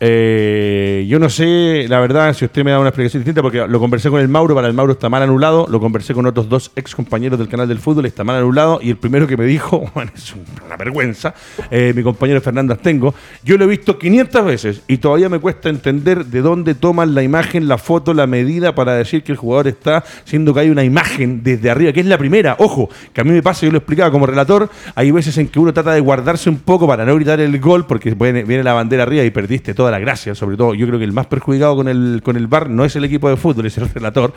[0.00, 3.78] Eh, yo no sé, la verdad, si usted me da una explicación distinta, porque lo
[3.78, 6.70] conversé con el Mauro, para el Mauro está mal anulado, lo conversé con otros dos
[6.76, 9.90] ex compañeros del canal del fútbol, está mal anulado, y el primero que me dijo,
[9.94, 11.34] bueno, es un- una vergüenza,
[11.70, 15.68] eh, mi compañero Fernando Astengo, yo lo he visto 500 veces y todavía me cuesta
[15.68, 19.68] entender de dónde toman la imagen, la foto, la medida para decir que el jugador
[19.68, 23.24] está, siendo que hay una imagen desde arriba, que es la primera, ojo, que a
[23.24, 26.00] mí me pasa, yo lo explicaba como relator, hay veces en que uno trata de
[26.00, 29.74] guardarse un poco para no gritar el gol, porque viene, la bandera arriba y perdiste
[29.86, 32.48] toda la gracia, sobre todo yo creo que el más perjudicado con el, con el
[32.48, 34.32] VAR no es el equipo de fútbol, es el relator,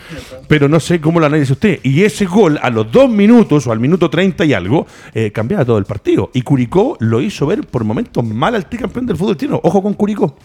[0.48, 1.80] pero no sé cómo lo analiza usted.
[1.82, 4.86] Y ese gol a los dos minutos o al minuto 30 y algo,
[5.16, 6.30] eh, cambiaba todo el partido.
[6.36, 9.60] Y Curicó lo hizo ver por momentos mal al tricampeón del fútbol chino.
[9.64, 10.38] Ojo con Curicó.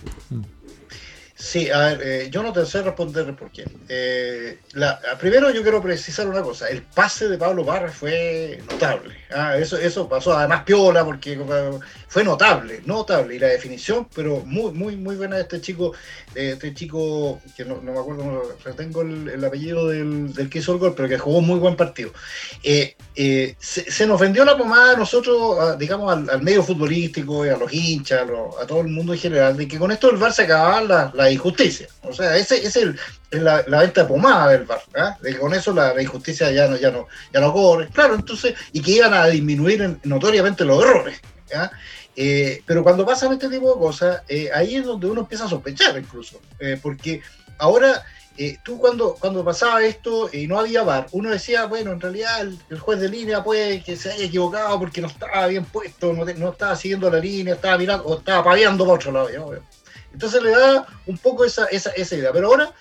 [1.35, 3.65] Sí, a ver, eh, yo no te sé responder por qué.
[3.89, 4.59] Eh,
[5.21, 9.15] primero yo quiero precisar una cosa, el pase de Pablo Parra fue notable.
[9.35, 11.71] Ah, eso, eso pasó además piola porque eh,
[12.09, 13.35] fue notable, notable.
[13.35, 15.93] Y la definición, pero muy, muy, muy buena de este chico,
[16.35, 20.73] este chico, que no, me acuerdo, no, no tengo el, el apellido del, que hizo
[20.73, 22.13] el gol, pero que jugó un muy buen partido.
[22.63, 27.73] Eh, eh, se, nos vendió la pomada a nosotros, digamos, al, medio futbolístico, a los
[27.73, 30.89] hinchas, a, todo el mundo en general, de que con esto el VAR se acababan
[30.89, 31.91] las la injusticias.
[32.03, 33.01] O sea, ese ese es, el,
[33.43, 34.67] la, venta de pomada del
[35.21, 37.89] de que con eso la, injusticia ya no, ya no, ya no corre.
[37.89, 41.21] Claro, entonces, y que iban a disminuir en- notoriamente los errores.
[42.17, 45.49] Eh, pero cuando pasan este tipo de cosas, eh, ahí es donde uno empieza a
[45.49, 47.23] sospechar incluso, eh, porque
[47.59, 48.05] ahora
[48.37, 52.41] eh, tú cuando, cuando pasaba esto y no había VAR, uno decía, bueno, en realidad
[52.41, 56.25] el, juez de línea puede que se haya equivocado porque no estaba bien puesto, no,
[56.25, 59.31] no estaba siguiendo la línea, estaba mirando o estaba paviando para otro lado.
[59.31, 59.61] ¿ya?
[60.13, 62.33] Entonces le da un poco esa, esa, esa idea.
[62.33, 62.73] Pero ahora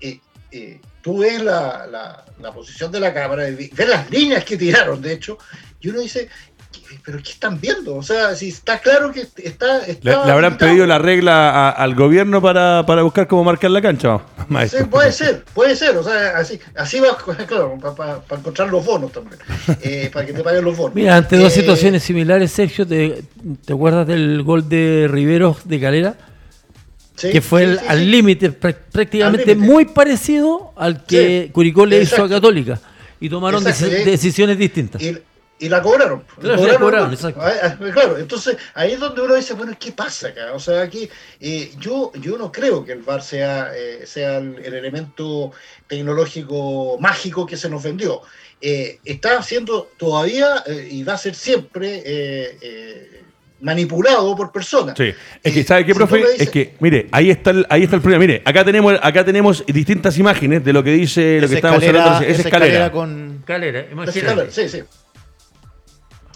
[0.00, 0.20] eh,
[0.52, 4.56] eh, tú ves la, la- la posición de la cámara, y ves las líneas que
[4.56, 5.38] tiraron, de hecho,
[5.80, 6.28] y uno dice,
[6.72, 7.94] ¿qué- ¿pero qué están viendo?
[7.96, 9.78] O sea, si está claro que está...
[9.86, 10.70] Le, está le habrán pintado.
[10.70, 14.20] pedido la regla a- al gobierno para, para buscar cómo marcar la cancha,
[14.68, 19.12] Sí, puede ser, puede ser, o sea, así, así va, claro, para encontrar los bonos
[19.12, 19.38] también,
[19.82, 20.94] eh, para que te paguen los bonos.
[20.96, 23.22] Mira, ante dos Eh, situaciones similares, Sergio, ¿te,
[23.64, 26.14] te acuerdas del gol de Riveros de Calera?
[27.20, 31.50] Sí, que fue sí, el- sí, al límite, prá- prácticamente Al muy parecido al que
[31.52, 32.28] Curicó le hizo a.
[32.28, 32.80] Católica.
[33.20, 35.02] Y tomaron decisiones distintas.
[35.02, 35.18] Y,
[35.58, 36.24] y la cobraron.
[36.40, 37.38] Claro, la cobraron, exacto.
[37.42, 40.54] Ah, ah, Claro, entonces ahí es donde uno dice, bueno, ¿qué pasa acá?
[40.54, 41.06] O sea, aquí
[41.38, 45.52] eh, yo, yo no creo que el VAR sea, eh, sea el, el elemento
[45.86, 48.22] tecnológico mágico que se nos vendió.
[48.62, 52.02] Eh, está siendo todavía y va a ser siempre
[53.60, 54.96] manipulado por personas.
[54.96, 56.22] Sí, es que ¿sabe qué, profe?
[56.38, 58.20] Es que, mire, ahí está el, ahí está el problema.
[58.20, 62.04] Mire, acá tenemos, acá tenemos distintas imágenes de lo que dice, lo que estábamos escalera,
[62.04, 62.26] hablando.
[62.26, 62.86] Esa esa escalera.
[62.86, 63.42] escalera con.
[63.44, 64.82] Calera, claro, sí, sí.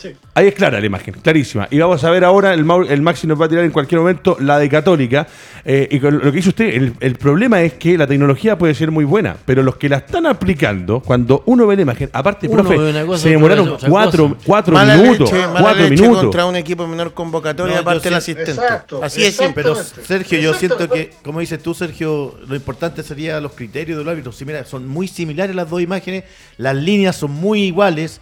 [0.05, 0.15] Sí.
[0.35, 1.67] Ahí es clara la imagen, clarísima.
[1.71, 4.01] Y vamos a ver ahora, el, Mau- el Maxi nos va a tirar en cualquier
[4.03, 5.27] momento la de Católica.
[5.65, 8.75] Eh, y con lo que dice usted, el, el problema es que la tecnología puede
[8.75, 12.49] ser muy buena, pero los que la están aplicando, cuando uno ve la imagen, aparte,
[12.49, 14.41] Uno profe, cosa, se demoraron cuatro, cosa.
[14.45, 15.33] cuatro mala minutos.
[15.33, 16.23] leche, mala cuatro leche minutos.
[16.25, 18.51] contra un equipo menor convocatoria, No, aparte el asistente.
[18.51, 19.63] Exacto, Así es siempre.
[19.63, 19.75] Pero.
[19.77, 24.33] Sergio, yo siento que, como dices tú, Sergio, lo importante sería los criterios del árbitro.
[24.33, 26.25] Si mira, son muy similares las dos imágenes,
[26.59, 28.21] las líneas son muy iguales.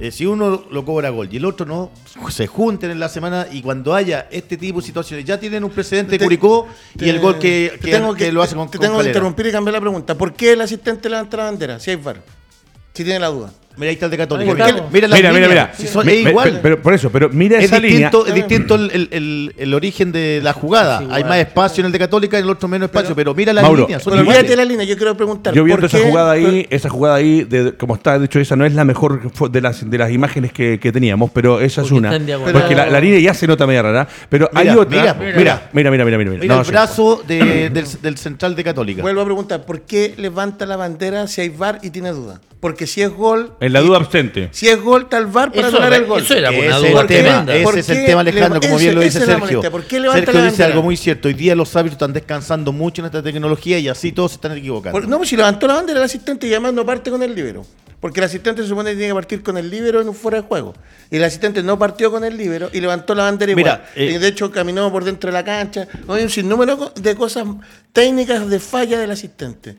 [0.00, 1.90] Eh, si uno lo cobra gol y el otro no,
[2.30, 5.70] se junten en la semana y cuando haya este tipo de situaciones, ya tienen un
[5.70, 8.78] precedente de Te- Curicó y el gol que, que- tengo que lo hace con Te
[8.78, 10.16] con tengo que interrumpir y cambiar la pregunta.
[10.16, 11.80] ¿Por qué el asistente levanta la bandera?
[11.80, 12.22] Si hay VAR.
[12.94, 13.52] Si tiene la duda.
[13.78, 14.52] Mira, ahí está el de Católica.
[14.52, 15.72] Mira, mira, Mira, mira, líneas, mira.
[15.76, 16.58] si son- Me- es igual.
[16.62, 18.28] pero por eso, pero mira es esa distinto, línea.
[18.28, 21.00] es distinto el, el- el- el origen de la jugada.
[21.02, 21.16] Igual.
[21.16, 23.14] Hay más espacio en el de Católica y en el otro menos espacio.
[23.14, 24.84] Pero, mira las Mauro, de la línea.
[24.84, 25.54] Yo quiero preguntar.
[25.54, 28.56] Yo viendo ¿por esa qué- jugada ahí, esa jugada ahí, de, como está dicho, esa
[28.56, 31.90] no es la mejor de las, de las imágenes que, que teníamos, pero esa es
[31.90, 32.10] una.
[32.52, 34.08] Porque la, la línea ya se nota media rara.
[34.28, 34.98] Pero hay Mira, otra.
[35.00, 36.30] mira, Mira, mira, mira, mira, mira.
[36.30, 36.46] mira.
[36.54, 36.72] No, el sí.
[36.72, 39.02] brazo de- del, del central de Católica.
[39.02, 39.64] Vuelvo a preguntar.
[39.64, 42.40] ¿Por qué levanta la bandera si hay VAR y tiene duda?
[42.60, 43.52] Porque si es gol.
[43.68, 44.48] En la duda abstente.
[44.52, 46.22] Si es gol, el VAR para Eso- anular el gol.
[46.22, 47.54] eso era Ese una es duda el tema, tremenda.
[47.54, 49.38] ese ¿Por es el qué tema, Alejandro, le- como bien lo ese- dice Sergio.
[49.46, 49.70] molestia.
[49.70, 51.28] ¿Por qué levanta Sergio la dice algo muy cierto.
[51.28, 54.56] Hoy día los árbitros están descansando mucho en esta tecnología y así todos se están
[54.56, 54.98] equivocando.
[54.98, 57.34] Por- no, pues si levantó la bandera el asistente y además no parte con el
[57.34, 57.66] libero.
[58.00, 60.40] Porque el asistente se supone que tiene que partir con el libero en un fuera
[60.40, 60.72] de juego.
[61.10, 63.64] Y el asistente no partió con el libero y levantó la bandera igual.
[63.64, 65.86] Mira, eh, y de hecho caminó por dentro de la cancha.
[66.08, 67.44] Hay un sinnúmero de cosas
[67.92, 69.76] técnicas de falla del asistente.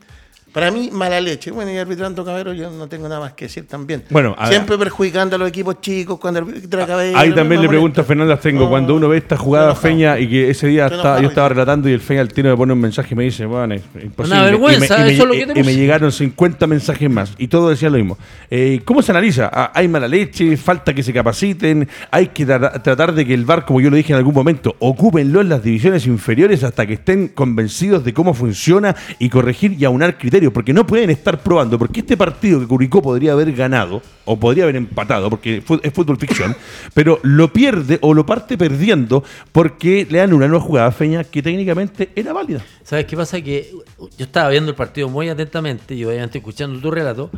[0.52, 1.50] Para mí, mala leche.
[1.50, 4.02] Bueno, y arbitrando Cabero, yo no tengo nada más que decir también.
[4.10, 7.18] Bueno, Siempre perjudicando a los equipos chicos cuando arbitra Cabero.
[7.18, 8.04] Ahí también le pregunto a.
[8.04, 9.74] Fernanda Tengo, No, cuando uno ve esta jugada.
[9.76, 12.56] Feña y que ese día enojado yo estaba relatando y el Feña al tiro me
[12.56, 14.36] pone un mensaje y me dice, bueno, es imposible.
[14.40, 16.10] Una vergüenza, y me, y me- eso es lo que y- te y me llegaron
[16.10, 18.18] 50 mensajes más y todos decían lo mismo.
[18.50, 19.48] Eh, ¿Cómo se analiza?
[19.52, 20.56] Ah, ¿Hay mala leche?
[20.56, 21.88] ¿Falta que se capaciten?
[22.10, 24.74] ¿Hay que tra- tratar de que el VAR, como yo lo dije en algún momento,
[24.80, 29.84] ocúpenlo en las divisiones inferiores hasta que estén convencidos de cómo funciona y corregir y
[29.84, 30.39] aunar criterios?
[30.50, 34.64] Porque no pueden estar probando, porque este partido que Curicó podría haber ganado o podría
[34.64, 36.56] haber empatado, porque es fútbol ficción,
[36.94, 39.22] pero lo pierde o lo parte perdiendo
[39.52, 42.64] porque le dan una nueva jugada a Feña que técnicamente era válida.
[42.82, 43.40] ¿Sabes qué pasa?
[43.42, 47.30] Que yo estaba viendo el partido muy atentamente y obviamente escuchando tu relato.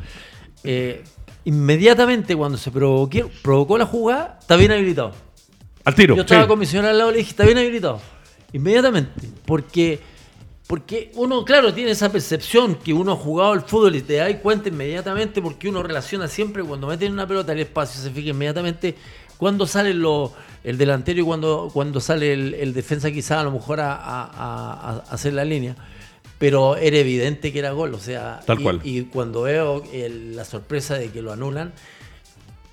[0.65, 1.03] Eh,
[1.45, 5.13] inmediatamente cuando se provoqué- provocó la jugada, está bien habilitado.
[5.85, 6.15] Al tiro.
[6.15, 6.67] Yo estaba sí.
[6.67, 8.01] señora al lado y le dije, está bien habilitado.
[8.53, 9.11] Inmediatamente.
[9.45, 9.99] Porque,
[10.67, 14.35] porque uno, claro, tiene esa percepción que uno ha jugado al fútbol y te das
[14.37, 18.95] cuenta inmediatamente porque uno relaciona siempre cuando meten una pelota al espacio, se fija inmediatamente
[19.37, 20.33] cuando sale lo-
[20.65, 24.31] el delantero y cuando, cuando sale el, el defensa quizá a lo mejor a, a-
[24.33, 25.75] a- a hacer la línea.
[26.39, 28.81] Pero era evidente que era gol, o sea, Tal y, cual.
[28.83, 31.73] y cuando veo el- la sorpresa de que lo anulan,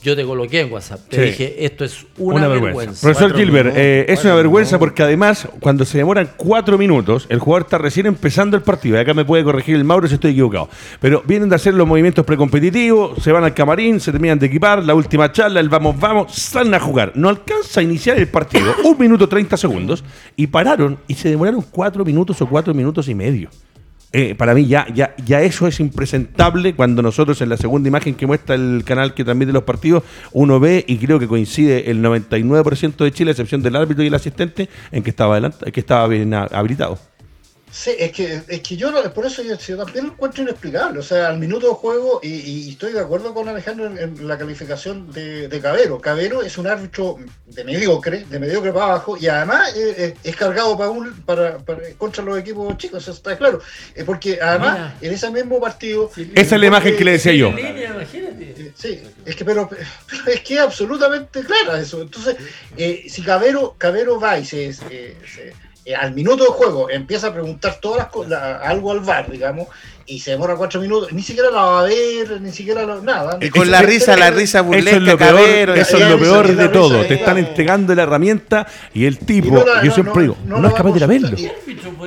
[0.02, 1.02] yo te coloqué en WhatsApp.
[1.10, 1.22] Te Sí.
[1.24, 3.02] dije, esto es una, vergüenza.
[3.02, 4.80] Profesor Cuatro Gilbert, eh, es una vergüenza minutos.
[4.80, 8.96] porque además, cuando se demoran cuatro minutos, el jugador está recién empezando el partido.
[8.96, 10.70] Y acá me puede corregir el Mauro si estoy equivocado.
[11.02, 14.84] Pero vienen de hacer los movimientos precompetitivos, se van al camarín, se terminan de equipar,
[14.86, 17.12] la última charla, el vamos, vamos, salen a jugar.
[17.16, 20.04] No alcanza a iniciar el partido, un minuto 30 segundos,
[20.36, 23.50] y pararon y se demoraron cuatro minutos o cuatro minutos y medio.
[24.12, 28.16] Eh, para mí ya, ya, ya eso es impresentable cuando nosotros en la segunda imagen
[28.16, 32.04] que muestra el canal que transmite los partidos, uno ve y creo que coincide el
[32.04, 35.80] 99% de Chile, a excepción del árbitro y el asistente, en que estaba, adelante, que
[35.80, 37.09] estaba bien habilitado.
[37.72, 41.00] Sí, es que, es que yo no, por eso yo, yo también lo encuentro inexplicable.
[41.00, 44.28] O sea, al minuto de juego, y, y estoy de acuerdo con Alejandro en, en
[44.28, 46.00] la calificación de, de Cabero.
[46.02, 50.36] Cabero es un árbitro de mediocre, de mediocre para abajo, y además eh, eh, es
[50.36, 53.62] cargado para un, para, para- contra los equipos chicos, eso está claro.
[53.94, 54.98] Eh, porque además, Mira.
[55.02, 56.10] en ese mismo partido.
[56.36, 57.50] Esa es la imagen que le decía yo.
[57.50, 58.72] imagínate.
[58.76, 59.84] Sí, es que pero, pero
[60.34, 62.02] es que es absolutamente clara eso.
[62.02, 62.36] Entonces,
[62.78, 65.54] eh, si Cabero, Cabero va y se, se- se-
[65.86, 69.68] eh, al minuto de juego empieza a preguntar todas las cosas, algo al VAR, digamos,
[70.06, 73.38] y se demora cuatro minutos, ni siquiera la va a ver, ni siquiera lo- nada.
[73.42, 76.48] Y con la risa, la risa Eso es burlesca, lo peor, eso es lo peor
[76.48, 77.06] de risa, todo.
[77.06, 80.22] Te están entregando la herramienta y el tipo, Y no la- yo no- siempre no-
[80.22, 81.38] digo, no es capaz de ir a vamos- verlo.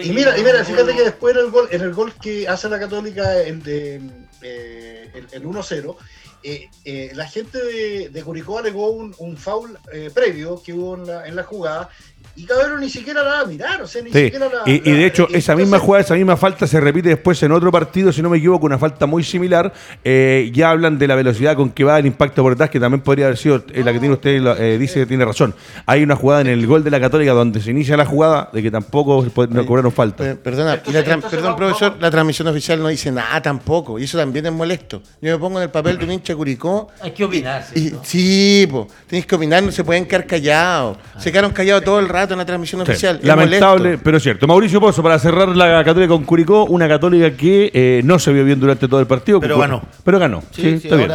[0.01, 2.49] Y, y mira, y mira, fíjate que después en el gol, en el gol que
[2.49, 4.01] hace la Católica, el de
[4.43, 5.97] eh, el, el 1-0,
[6.43, 10.97] eh, eh, la gente de, de Curicó alegó un, un foul eh, previo que hubo
[10.97, 11.89] en la, en la jugada
[12.37, 14.71] y Cabero ni siquiera la va a mirar, o sea, ni Sí, siquiera la.
[14.71, 17.53] y, y la- de hecho, esa misma jugada, esa misma falta se repite después en
[17.53, 19.73] otro partido, si no me equivoco, una falta muy similar.
[20.05, 23.01] Eh, ya hablan de la velocidad con que va el impacto por detrás, que también
[23.03, 25.55] podría haber sido eh, la que tiene usted, eh, dice que tiene razón.
[25.87, 28.63] Hay una jugada en el gol de la Católica donde se inicia la jugada de
[28.63, 30.31] que tampoco no cobraron falta.
[30.31, 34.05] Eh, Perdona, y la entonces perdón, profesor, la transmisión oficial no dice nada tampoco, y
[34.05, 35.03] eso también es molesto.
[35.21, 36.89] Yo me pongo en el papel de un hincha Curicó.
[37.01, 40.97] Hay que opinar, Y, sí, po, tenéis que opinar, no se pueden quedar callados.
[41.19, 43.21] Se quedaron callados todo el rato en la transmisión Sí, oficial.
[43.23, 44.05] Lamentable, molesto.
[44.05, 44.47] pero cierto.
[44.47, 48.45] Mauricio Pozo, para cerrar la Católica con Curicó, una Católica que eh, no se vio
[48.45, 49.41] bien durante todo el partido.
[49.41, 49.83] Pero ganó.
[50.05, 50.43] Pero ganó.
[50.53, 51.11] Sí, Sí, sí, está bien.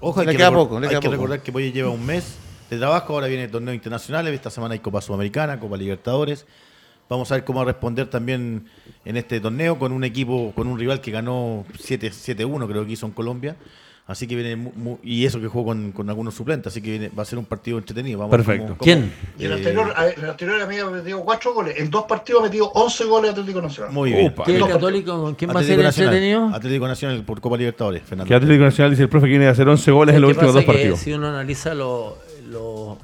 [0.00, 1.16] ojo, hay Le que, queda poco, le hay queda que poco.
[1.16, 2.36] recordar que Boye lleva un mes
[2.70, 6.46] de trabajo, ahora viene torneos internacionales, esta semana hay Copa Sudamericana, Copa Libertadores.
[7.08, 8.66] Vamos a ver cómo responder también
[9.04, 12.92] en este torneo con un equipo, con un rival que ganó 7 7-1, creo que
[12.92, 13.56] hizo en Colombia.
[14.10, 16.90] Así que viene, mu- mu- y eso que jugó con, con algunos suplentes, así que
[16.90, 18.18] viene- va a ser un partido entretenido.
[18.18, 18.66] Vamos a ver Perfecto.
[18.66, 19.12] cómo- cómo- ¿Quién?
[19.38, 21.74] Y el eh, anterior, ver, el anterior a mí ha metido 4 goles.
[21.78, 23.92] En dos partidos ha metido 11 goles Atlético Nacional.
[23.92, 24.26] Muy bien.
[24.32, 24.44] Upa.
[24.44, 25.22] ¿Qué No, católico?
[25.22, 26.54] ¿Con quién va a ser Atlético Nacional, entretenido?
[26.56, 28.28] Atlético Nacional por Copa Libertadores, Fernando.
[28.28, 30.34] Que Atlético Nacional dice el profe que viene a hacer 11 goles en los ¿Qué
[30.34, 30.98] últimos dos partidos.
[30.98, 32.18] Si uno analiza lo,
[32.50, 32.98] lo-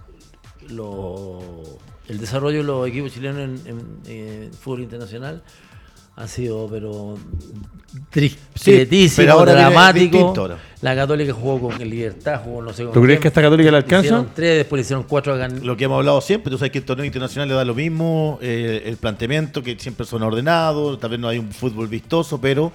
[0.70, 1.78] lo-
[2.08, 5.42] el desarrollo de los equipos chilenos en, en, eh, fútbol internacional
[6.16, 7.16] ha sido pero
[8.12, 10.52] discretísimo, pero ahora viene dramático.
[10.86, 13.22] La Católica jugó con el Libertad, jugó no sé con ¿Tú crees quién.
[13.22, 14.06] que esta Católica le alcanza?
[14.06, 16.84] Hicieron tres, después le hicieron cuatro Lo que hemos hablado siempre, tú sabes que el
[16.84, 21.18] torneo internacional le da lo mismo, eh, el planteamiento, que siempre son ordenados, tal vez
[21.18, 22.70] no hay un fútbol vistoso, pero...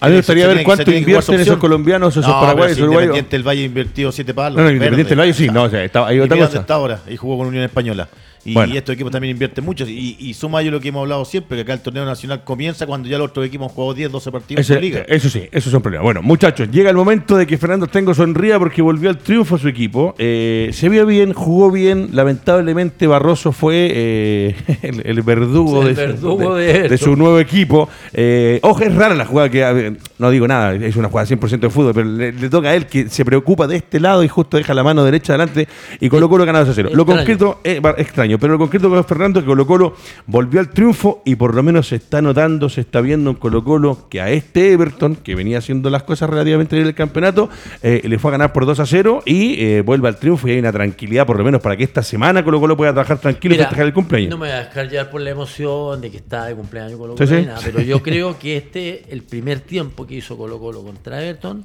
[0.00, 3.02] A mí me gustaría ver cuánto invierten esos colombianos, esos No, paraguayos, si uruguayos.
[3.06, 4.56] Independiente del Valle invirtió siete palos.
[4.56, 5.18] No, no, Independiente del.
[5.18, 6.58] Valle sí, no, o sea, está- hay Y otra cosa.
[6.60, 8.08] está ahora, y jugó con Unión Española.
[8.44, 8.74] Y, Bueno.
[8.74, 9.84] estos equipos también invierten mucho.
[9.86, 12.86] Y, y suma yo lo que hemos hablado siempre, que acá el torneo nacional comienza
[12.86, 15.04] cuando ya los otros equipos han jugado 10, 12 partidos Ese- por liga.
[15.08, 16.04] eso sí, esos son problemas.
[16.04, 19.58] Bueno, muchachos, llega el momento de que Fernando Tengo sonría porque volvió al triunfo a
[19.58, 20.14] su equipo.
[20.18, 22.10] Eh, se vio bien, jugó bien.
[22.12, 27.06] Lamentablemente Barroso fue eh, el, el verdugo, El de, verdugo de- de de esto.
[27.06, 27.88] su nuevo equipo.
[28.12, 29.58] Eh, ojo, es rara la jugada que...
[29.72, 32.74] ver, No digo nada, es una jugada 100% de fútbol, pero le, le toca a
[32.74, 35.68] él que se preocupa de este lado y justo deja la mano derecha adelante
[36.00, 36.90] y Colo Colo ganado a cero.
[36.92, 37.18] Lo Extraño.
[37.18, 37.94] concreto es va-
[38.28, 39.94] extraño, pero lo concreto con Fernando es que Colo Colo
[40.26, 43.64] volvió al triunfo y por lo menos se está notando, se está viendo en Colo
[43.64, 47.48] Colo que a este Everton, que venía haciendo las cosas relativamente bien en el campeonato,
[47.82, 50.52] eh, le fue a ganar por 2 a 0 y eh, vuelve al triunfo y
[50.52, 53.54] hay una tranquilidad por lo menos para que esta semana Colo Colo pueda trabajar tranquilo
[53.54, 54.30] y Mira, festejar el cumpleaños.
[54.30, 57.14] No me voy a dejar llevar por la emoción de que está de cumpleaños Colo
[57.14, 57.34] Colo, sí.
[57.34, 61.22] ni nada, pero yo creo que este, el primer tiempo que hizo Colo Colo contra
[61.22, 61.64] Everton,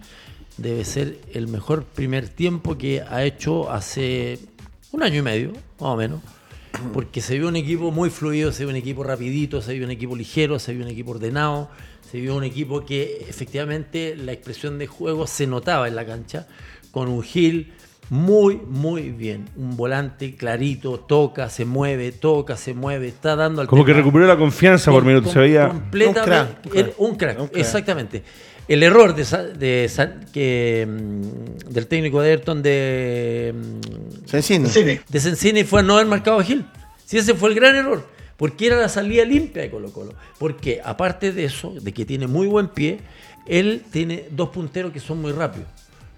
[0.57, 4.38] debe ser el mejor primer tiempo que ha hecho hace
[4.91, 6.22] un año y medio, más o menos.
[6.91, 9.91] Porque se vio un equipo muy fluido, se vio un equipo rapidito, se vio un
[9.91, 11.69] equipo ligero, se vio un equipo ordenado,
[12.09, 16.47] se vio un equipo que efectivamente la expresión de juego se notaba en la cancha,
[16.91, 17.74] con un Gil
[18.09, 19.49] muy, muy bien.
[19.55, 24.28] Un volante clarito, toca, se mueve, toca, se mueve, está dando al Como que recuperó
[24.28, 25.69] la confianza por minuto, se veía...
[25.69, 26.19] Completamente.
[26.19, 26.76] Un crack, un crack.
[26.76, 27.59] el- un crack, Un crack.
[27.61, 28.24] exactamente.
[28.68, 29.24] El error de,
[29.57, 29.91] de
[30.32, 34.68] que, mm, del técnico de Ayrton de, mm, Sencillo.
[34.68, 35.01] Cine.
[35.07, 36.66] de Sensini fue no haber marcado a Gil.
[37.05, 38.07] Si ese fue el gran error.
[38.38, 40.14] Porque era la salida limpia de Colo Colo.
[40.39, 42.99] Porque aparte de eso, de que tiene muy buen pie,
[43.47, 45.68] él tiene dos punteros que son muy rápidos.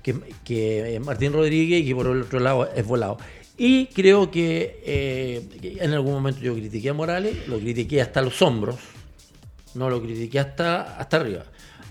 [0.01, 3.17] Que, que Martín Rodríguez y que por el otro lado es volado.
[3.57, 8.21] Y creo que, eh, que en algún momento yo critiqué a Morales, lo critiqué hasta
[8.21, 8.75] los hombros,
[9.75, 11.45] no lo critiqué hasta, hasta arriba.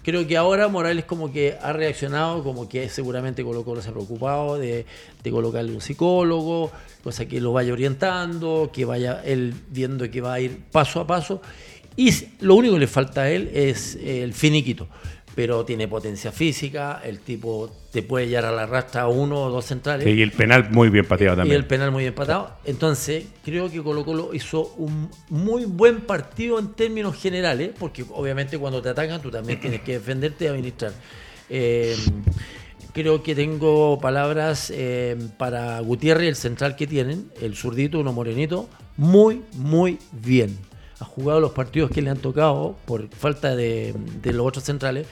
[0.04, 3.92] Creo que ahora Morales como que ha reaccionado, como que seguramente Colo Colo se ha
[3.92, 4.84] preocupado de,
[5.22, 6.70] de colocarle un psicólogo,
[7.02, 11.06] cosa que lo vaya orientando, que vaya él viendo que va a ir paso a
[11.06, 11.40] paso.
[11.96, 14.88] Y lo único que le falta a él es eh, el finiquito.
[15.34, 19.64] Pero tiene potencia física, el tipo te puede llevar a la rastra uno o dos
[19.64, 20.04] centrales.
[20.04, 21.56] Sí, y el penal muy bien pateado Y también.
[21.60, 22.52] el penal muy empatado.
[22.64, 28.58] Entonces, creo que Colo Colo hizo un muy buen partido en términos generales, porque obviamente
[28.58, 30.92] cuando te atacan tú también tienes que defenderte y administrar.
[31.50, 31.96] Eh,
[32.92, 38.68] creo que tengo palabras eh, para Gutiérrez, el central que tienen, el zurdito, uno morenito,
[38.96, 40.56] muy, muy bien.
[41.00, 45.06] Ha jugado los partidos que le han tocado por falta de, de los otros centrales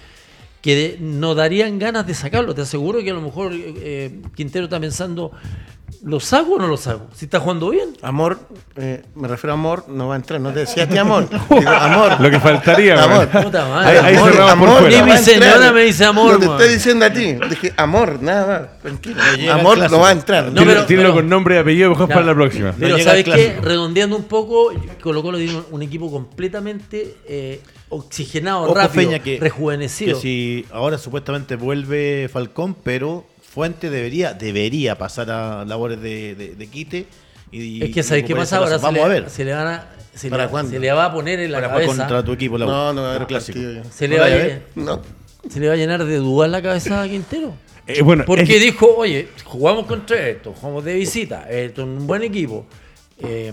[0.63, 2.55] que no darían ganas de sacarlo.
[2.55, 5.33] Te aseguro que a lo mejor eh, Quintero está pensando,
[6.05, 7.07] ¿lo saco o no lo saco?
[7.15, 7.91] Si está jugando bien.
[8.03, 8.39] Amor,
[8.77, 10.41] eh, me refiero a amor, no va a entrar.
[10.41, 11.29] No te decía ti amor.
[11.51, 12.21] Digo, amor.
[12.21, 13.29] Lo que faltaría, Amor.
[13.29, 14.83] Puta madre, Ahí- ahí amor, por amor.
[14.83, 17.35] Ni mi a señora me dice amor, No te estoy diciendo a ti.
[17.49, 18.81] Dije amor, nada más.
[18.83, 19.53] Tranquilo.
[19.53, 20.45] Amor no va a entrar.
[20.47, 22.15] No, Tíralo- pero- tíralo pero- con nombre y apellido mejor Ya.
[22.15, 22.75] para la próxima.
[22.79, 23.59] Pero ¿sabes qué?
[23.63, 24.73] Redondeando un poco,
[25.03, 30.17] Colo Colo tiene un, un equipo completamente eh, oxigenado, Ojo, rápido, Peña, que, rejuvenecido.
[30.17, 36.55] que si ahora supuestamente vuelve Falcón, pero Fuente debería debería pasar a labores de, de,
[36.55, 37.07] de quite.
[37.51, 38.79] Y, es que y ¿sabes qué pasa ahora?
[38.79, 39.29] Vamos le, a ver.
[39.31, 40.71] Se le, van a- se ¿Para le- cuándo?
[40.73, 41.97] se le va a poner en la Para cabeza.
[41.97, 42.65] contra tu equipo, la.
[42.65, 43.59] No, no va a haber Un clásico.
[43.91, 44.63] Se le, ¿No va a, vaya a lle- ver?
[44.75, 45.03] No.
[45.51, 47.53] se le va a llenar de dudas la cabeza a Quintero.
[47.87, 52.07] Eh, bueno, Porque es- dijo, oye, jugamos contra esto, jugamos de visita, esto es un
[52.07, 52.65] buen equipo.
[53.19, 53.53] Eh,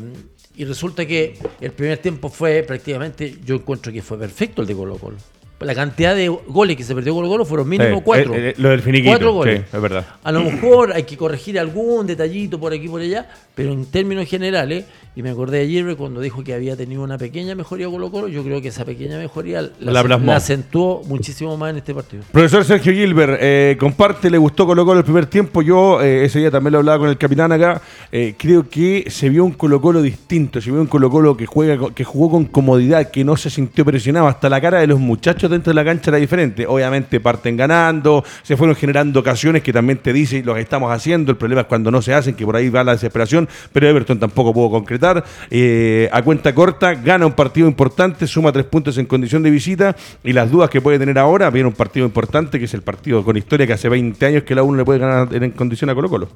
[0.55, 4.75] y resulta que el primer tiempo fue prácticamente, yo encuentro que fue perfecto el de
[4.75, 5.17] Colo Colo.
[5.59, 8.33] La cantidad de goles que se perdió Colo Colo fueron mínimo Sí, cuatro.
[8.33, 9.59] eh, eh, lo del finiquito, Cuatro goles.
[9.69, 10.05] sí, es verdad.
[10.23, 13.85] A lo mejor hay que corregir algún detallito por aquí y por allá, pero en
[13.85, 14.85] términos generales,
[15.15, 18.27] y me acordé de ayer cuando dijo que había tenido una pequeña mejoría Colo Colo,
[18.29, 20.27] yo creo que esa pequeña mejoría la, La plasmó.
[20.27, 22.23] la acentuó muchísimo más en este partido.
[22.31, 25.61] Profesor Sergio Gilbert, eh, comparte, le gustó Colo Colo el primer tiempo.
[25.61, 27.81] Yo eh, ese día también lo hablaba con el capitán acá.
[28.13, 31.45] Eh, creo que se vio un Colo Colo distinto, se vio un Colo Colo que,
[31.45, 34.27] juega, con- que jugó con comodidad, que no se sintió presionado.
[34.27, 36.65] Hasta la cara de los muchachos dentro de la cancha era diferente.
[36.67, 41.31] Obviamente parten ganando, se fueron generando ocasiones que también te dice lo que estamos haciendo.
[41.31, 43.47] El problema es cuando no se hacen, que por ahí va la desesperación.
[43.73, 45.23] Pero Everton tampoco pudo concretar.
[45.49, 49.95] Eh, a cuenta corta, gana un partido importante, suma tres puntos en condición de visita.
[50.23, 53.23] Y las dudas que puede tener ahora, viene un partido importante, que es el partido
[53.23, 55.95] con historia que hace 20 años que la uno le puede ganar en condición a
[55.95, 56.29] Colo Colo.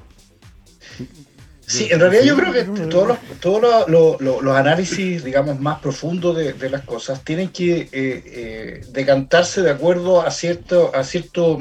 [1.65, 5.79] Sí, en realidad yo creo que todos los, todos los, los- los- análisis, digamos, más
[5.79, 11.03] profundos de, de las cosas tienen que eh, eh, decantarse de acuerdo a cierto, a
[11.03, 11.59] cierto,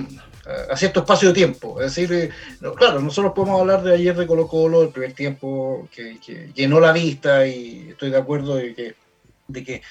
[0.70, 1.80] a cierto espacio de tiempo.
[1.80, 2.30] Es decir, eh,
[2.60, 6.50] no, claro, nosotros podemos hablar de ayer de Colo Colo, el primer tiempo que, que
[6.54, 8.94] llenó la vista y estoy de acuerdo de que,
[9.48, 9.82] de que,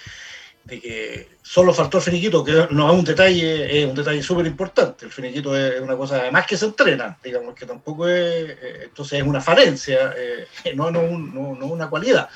[0.64, 4.46] de que solo faltó el finiquito, que no es un detalle, es un detalle súper
[4.46, 5.06] importante.
[5.06, 9.20] El finiquito es una cosa además que se entrena, digamos que tampoco es, eh, entonces
[9.22, 12.30] es una falencia, eh, no, no, no, no una cualidad.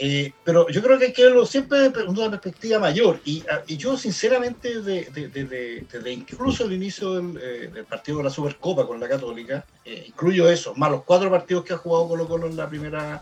[0.00, 3.20] Eh, pero yo creo que hay que verlo siempre desde una perspectiva mayor.
[3.24, 7.70] Y, ah, y yo, sinceramente, desde de, de- de- desde incluso el inicio del, eh,
[7.72, 11.64] del partido de la Supercopa con la Católica, eh, incluyo eso, más los cuatro partidos
[11.64, 13.20] que ha jugado Colo Colo en la primera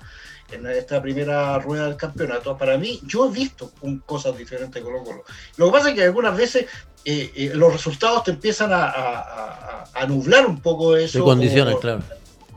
[0.52, 4.82] en esta primera rueda del campeonato, para mí, yo he visto un- cosas diferentes de
[4.82, 5.24] Colo Colo.
[5.56, 6.66] Lo que pasa es que algunas veces
[7.04, 11.18] eh, eh, los resultados te empiezan a, a- a- a nublar un poco eso.
[11.18, 12.02] Se condicionan, claro.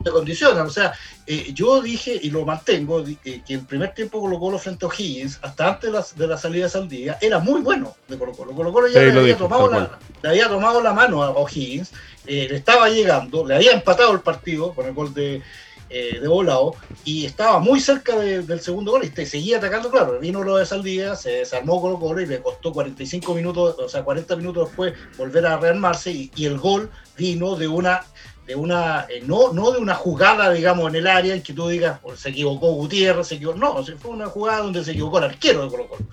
[0.02, 0.66] te condicionan.
[0.66, 0.92] O sea,
[1.26, 4.88] eh, yo dije y lo mantengo, eh, que el primer tiempo Colo Colo frente a
[4.88, 8.32] O'Higgins, hasta antes de la, de la salida de Saldía, era muy bueno de Colo
[8.32, 8.52] Colo.
[8.52, 11.22] Colo Colo ya Sí, le, lo había dijo, tomado la, le había tomado la mano
[11.22, 11.92] a O'Higgins,
[12.26, 15.42] eh, le estaba llegando, le había empatado el partido con el gol de,
[15.90, 16.74] eh, de volado
[17.04, 20.56] y estaba muy cerca de- del segundo gol y te seguía atacando, claro, vino lo
[20.56, 24.68] de Saldía, se desarmó Colo Colo y le costó 45 minutos, o sea, 40 minutos
[24.68, 28.04] después volver a rearmarse y, el gol vino de una
[28.46, 31.68] de una eh, no, no de una jugada digamos en el área en que tú
[31.68, 35.24] digas "Oh, se equivocó Gutiérrez, se equivocó, no, fue una jugada donde se equivocó el
[35.24, 36.06] arquero de Colo Colo.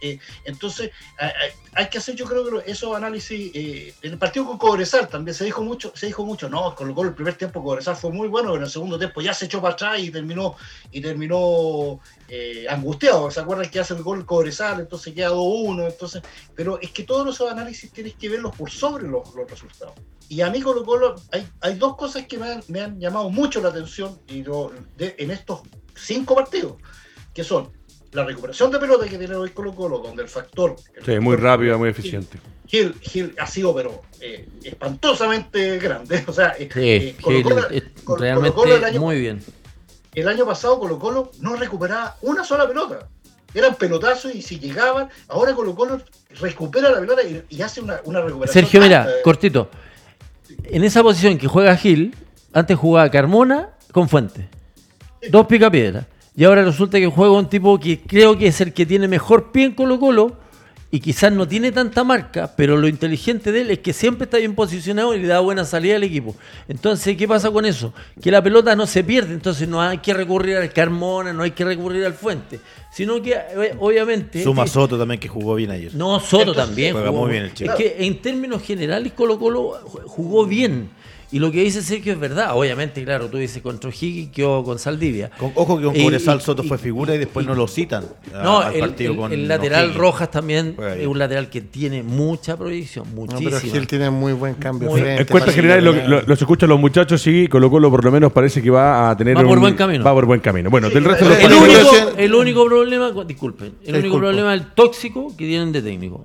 [0.00, 0.90] Eh, entonces,
[1.74, 3.50] hay, que hacer, yo creo que esos análisis.
[3.54, 7.02] eh, en el partido con Cobresal también se dijo mucho, se dijo mucho, no, Colo
[7.02, 9.60] el primer tiempo Cobresal fue muy bueno, pero en el segundo tiempo ya se echó
[9.60, 10.56] para atrás y terminó,
[10.90, 13.30] y terminó eh, angustiado.
[13.30, 14.80] ¿Se acuerdan que hace el gol Cobresal?
[14.80, 15.86] Entonces queda 2-1.
[15.86, 16.22] Entonces,
[16.54, 19.94] pero es que todos esos análisis tienes que verlos por sobre los, resultados.
[20.28, 23.68] Y a mí Colo Colo, hay, hay dos cosas que me han, llamado mucho la
[23.68, 24.44] atención y
[24.98, 25.60] en estos
[25.94, 26.76] cinco partidos,
[27.34, 27.72] que son
[28.12, 30.76] la recuperación de pelota que tiene hoy Colo Colo, donde el factor...
[30.96, 32.38] el Sí, muy rápido, muy eficiente.
[32.66, 36.24] Gil, Gil ha sido, pero eh, espantosamente grande.
[36.28, 36.68] O sea, eh,
[37.16, 39.40] Sí, Colo Gil, Colo- es Colo- realmente el año- muy bien.
[40.14, 43.08] el año pasado Colo Colo no recuperaba una sola pelota.
[43.54, 46.00] Eran pelotazos y si llegaban, ahora Colo Colo
[46.40, 48.64] recupera la pelota y, y hace una, una recuperación.
[48.64, 49.14] Sergio, mira, eh.
[49.24, 49.70] cortito.
[50.64, 52.14] En esa posición que juega Gil,
[52.52, 54.48] antes jugaba Carmona con Fuente.
[55.30, 56.06] Dos picapiedras.
[56.40, 59.52] Y ahora resulta que juega un tipo que creo que es el que tiene mejor
[59.52, 60.38] pie en Colo Colo
[60.90, 64.38] y quizás no tiene tanta marca, pero lo inteligente de él es que siempre está
[64.38, 66.34] bien posicionado y le da buena salida al equipo.
[66.66, 67.92] Entonces, ¿qué pasa con eso?
[68.22, 71.50] Que la pelota no se pierde, entonces no hay que recurrir al Carmona, no hay
[71.50, 72.58] que recurrir al Fuente,
[72.90, 74.42] sino que eh, obviamente...
[74.42, 75.94] Suma Soto también que jugó bien ayer.
[75.94, 76.92] no, Soto Entonces, también.
[76.94, 77.70] juega jugó- muy bien el chico.
[77.72, 80.88] Es que en términos generales Colo Colo jugó bien.
[81.32, 82.56] Y lo que dice Sergio es verdad.
[82.56, 85.30] Obviamente, claro, tú dices contra O'Higgins quedó con Saldivia.
[85.38, 88.04] Con- ojo que con Cobresal Soto y- fue figura y después y- no lo citan.
[88.34, 90.00] a- No, al el, partido el- con el lateral O'Higgins.
[90.00, 93.50] Rojas también es un lateral que tiene mucha proyección, No, muchísima.
[93.60, 94.88] pero Gil tiene muy buen cambio.
[94.90, 95.32] Muy- frente,
[95.80, 96.08] lo, ganar.
[96.08, 99.16] lo- los escuchan los muchachos y Colo Colo por lo menos parece que va a
[99.16, 100.02] tener Va por un- buen camino.
[100.04, 100.68] Va por buen camino.
[100.68, 104.62] Bueno, Sí, del resto de los único, el único problema, disculpen, el único problema es
[104.62, 106.24] el tóxico que tienen de técnico.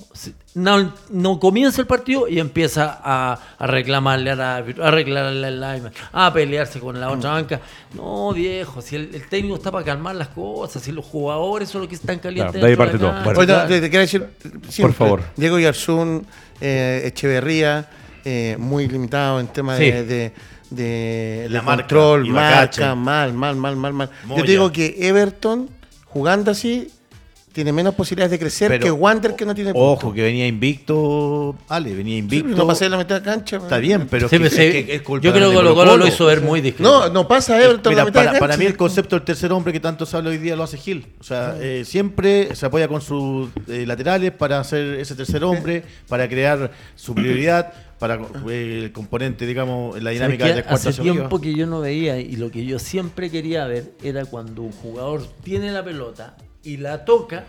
[0.55, 5.59] No, no comienza el partido y empieza a, a reclamarle al árbitro, a reclamarle al
[5.59, 7.59] lineman, a pelearse con la otra banca.
[7.93, 11.81] No, viejo, si el, el técnico está para calmar las cosas, si los jugadores son
[11.81, 12.53] los que están calientes.
[12.53, 13.11] Claro, de ahí parte todo.
[13.23, 13.37] Bueno.
[13.39, 13.67] Oye, Claro.
[13.67, 14.25] te, te quiero decir,
[14.69, 15.23] siempre, favor.
[15.35, 16.25] Diego Yarzún,
[16.61, 17.89] eh, Echeverría,
[18.23, 19.91] eh, muy limitado en tema Sí.
[19.91, 20.33] de, de,
[20.69, 24.09] de- La de marca control, marca, mal, mal, mal, mal, mal.
[24.29, 25.69] Yo te digo que Everton,
[26.05, 26.89] jugando así,
[27.55, 30.13] tiene menos posibilidades de crecer Pero, que Wander que no tiene Ojo, puntos.
[30.15, 31.55] que venía invicto.
[31.69, 32.49] Ale, venía Sí, invicto.
[32.57, 33.55] no pasé la mitad de cancha.
[33.55, 35.55] Está bien, pero Sí, es que- pero sí, es que es culpa yo creo que
[35.55, 37.07] Colo Colo lo hizo ver muy discreto.
[37.07, 38.39] No, no pasa Everton Mira, la mitad de para, cancha.
[38.41, 40.75] para mí el concepto del tercer hombre que tanto se habla hoy día lo hace
[40.77, 41.07] Gil.
[41.17, 45.83] O sea, eh, siempre se apoya con sus eh, laterales para hacer ese tercer hombre,
[46.09, 51.01] para crear superioridad, para eh, el componente, digamos, en la ¿Sabes dinámica de cuartas Hace
[51.01, 54.73] tiempo que yo no veía y lo que yo siempre quería ver era cuando un
[54.73, 56.35] jugador tiene la pelota
[56.65, 57.45] y la toca,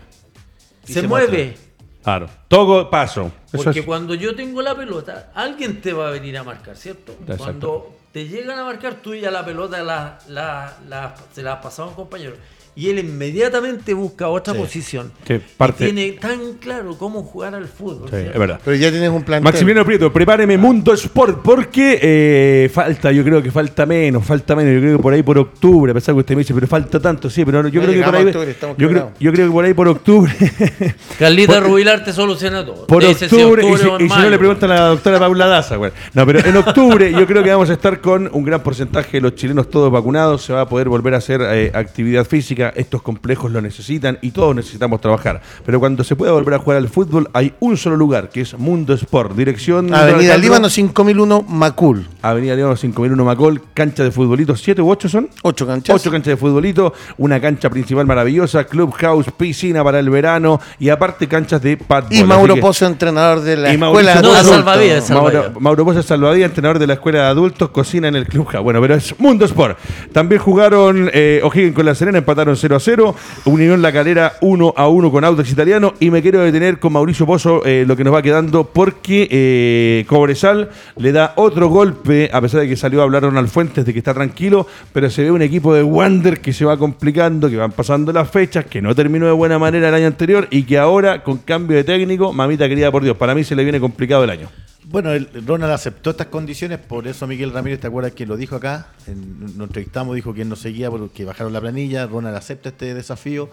[0.87, 1.57] Y se, se mueve.
[2.03, 2.29] Claro.
[2.47, 3.31] Todo paso.
[3.51, 6.77] Eso Porque es- cuando yo tengo la pelota, alguien te va a venir a marcar,
[6.77, 7.11] ¿cierto?
[7.21, 7.37] Exacto.
[7.43, 11.61] Cuando te llegan a marcar, tú ya la pelota la, la- la- se la has
[11.61, 12.35] pasado a un compañero.
[12.77, 14.59] Y él inmediatamente busca otra Sí.
[14.59, 15.11] posición.
[15.27, 18.07] Sí, Y parte- tiene tan claro cómo jugar al fútbol.
[18.09, 18.59] Sí, es verdad.
[18.63, 19.41] Pero ya tienes un plan.
[19.41, 24.75] Maximiliano Prieto, prepáreme Mundo Sport, porque eh, falta, yo creo que falta menos, falta menos,
[24.75, 26.99] yo creo que por ahí por octubre, a pesar que usted me dice, pero falta
[26.99, 29.47] tanto, sí, pero no, yo No creo que por ahí, octubre, yo creo, yo creo
[29.47, 30.31] que por ahí por octubre,
[31.19, 32.85] Carlita Rubilar te soluciona todo.
[32.85, 35.91] por octubre, y, si, y no le preguntan a la doctora Paula Daza, güey.
[36.13, 39.21] No, pero en octubre yo creo que vamos a estar con un gran porcentaje de
[39.21, 43.01] los chilenos todos vacunados, se va a poder volver a hacer eh, actividad física, estos
[43.01, 45.41] complejos lo necesitan y todos necesitamos trabajar.
[45.65, 48.57] Pero cuando se pueda volver a jugar al fútbol hay un solo lugar, que es
[48.57, 49.93] Mundo Sport, dirección...
[49.93, 52.07] Avenida Líbano 5001 Macul.
[52.21, 55.29] Avenida Líbano 5001 Macol, cancha de futbolito, ¿siete u ocho son?
[55.43, 55.95] Ocho canchas.
[55.95, 61.27] Ocho canchas de futbolito, una cancha principal maravillosa, clubhouse, piscina para el verano y aparte
[61.27, 62.13] canchas de padbol.
[62.13, 65.09] Y Mauro que- Pozo, entrenador de la y escuela No, de salvavidas.
[65.09, 68.63] Mauro, Mauro Pozo es salvavidas, entrenador de la escuela de adultos, cocina en el clubhouse.
[68.63, 69.77] Bueno, pero es Mundo Sport.
[70.11, 73.15] También jugaron eh, O'Higgins con la Serena, empataron 0 a 0.
[73.45, 75.93] Unión La Calera 1 a 1 con Audax Italiano.
[75.99, 80.05] Y me quiero detener con Mauricio Pozo eh, lo que nos va quedando porque eh,
[80.07, 83.93] Cobresal le da otro golpe, a pesar de que salió a hablar Ronald Fuentes de
[83.93, 87.57] que está tranquilo, pero se ve un equipo de Wander que se va complicando, que
[87.57, 90.77] van pasando las fechas, que no terminó de buena manera el año anterior y que
[90.77, 94.23] ahora, con cambio de técnico, mamita querida por Dios, para mí se le viene complicado
[94.23, 94.66] el año.
[94.89, 98.55] Bueno, el, Ronald aceptó estas condiciones, por eso Miguel Ramírez, ¿te acuerdas que lo dijo
[98.55, 98.93] acá?
[99.05, 102.07] En, nos entrevistamos, dijo que él no seguía porque bajaron la planilla.
[102.07, 103.49] Ronald acepta este desafío.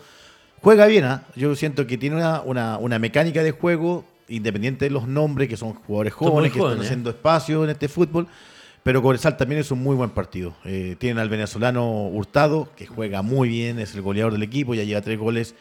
[0.60, 1.24] Juega bien, ¿ah?
[1.34, 5.56] yo siento que tiene una, una, una mecánica de juego, independiente de los nombres, que
[5.56, 6.86] son jugadores jóvenes, que jóvenes, están ¿eh?
[6.86, 8.28] haciendo espacio en este fútbol.
[8.84, 10.54] Pero Cobresal también es un muy buen partido.
[10.64, 14.84] Eh, tienen al venezolano Hurtado, que juega muy bien, es el goleador del equipo, ya
[14.84, 15.54] lleva tres goles.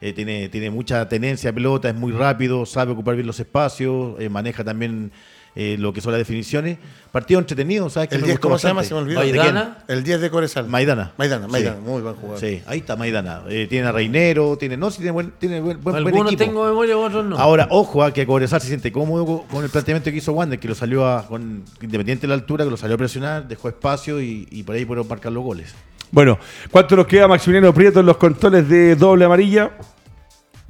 [0.00, 4.18] Eh, tiene, tiene mucha tenencia a pelota, es muy rápido, sabe ocupar bien los espacios,
[4.18, 5.12] eh, maneja también
[5.56, 6.78] eh, lo que son las definiciones.
[7.12, 8.08] Partido entretenido, ¿sabes?
[8.08, 8.80] qué El me 10, gustó ¿cómo se llama?
[8.80, 8.88] bastante?
[8.88, 9.20] Se me olvidó.
[9.32, 9.78] ¿De Maidana.
[9.88, 10.68] El 10 de Coresal.
[10.68, 11.12] Maidana.
[11.18, 11.82] Maidana, Maidana, Sí.
[11.90, 12.38] muy buen jugador.
[12.40, 13.42] Sí, ahí está Maidana.
[13.50, 16.44] Eh, tiene a Reinero, tiene, no, sí, tiene buen, tiene buen, buen, buen Algunos equipo.
[16.44, 17.36] tengo memoria, otros no.
[17.36, 20.58] Ahora, ojo, a que Cobresal se siente cómodo con- con el planteamiento que hizo Wander,
[20.58, 23.68] que lo salió a, con, independiente de la altura, que lo salió a presionar, dejó
[23.68, 25.74] espacio y, y por ahí pudieron marcar los goles.
[26.10, 26.38] Bueno,
[26.70, 29.70] ¿cuánto nos queda Maximiliano Prieto en los controles de doble amarilla?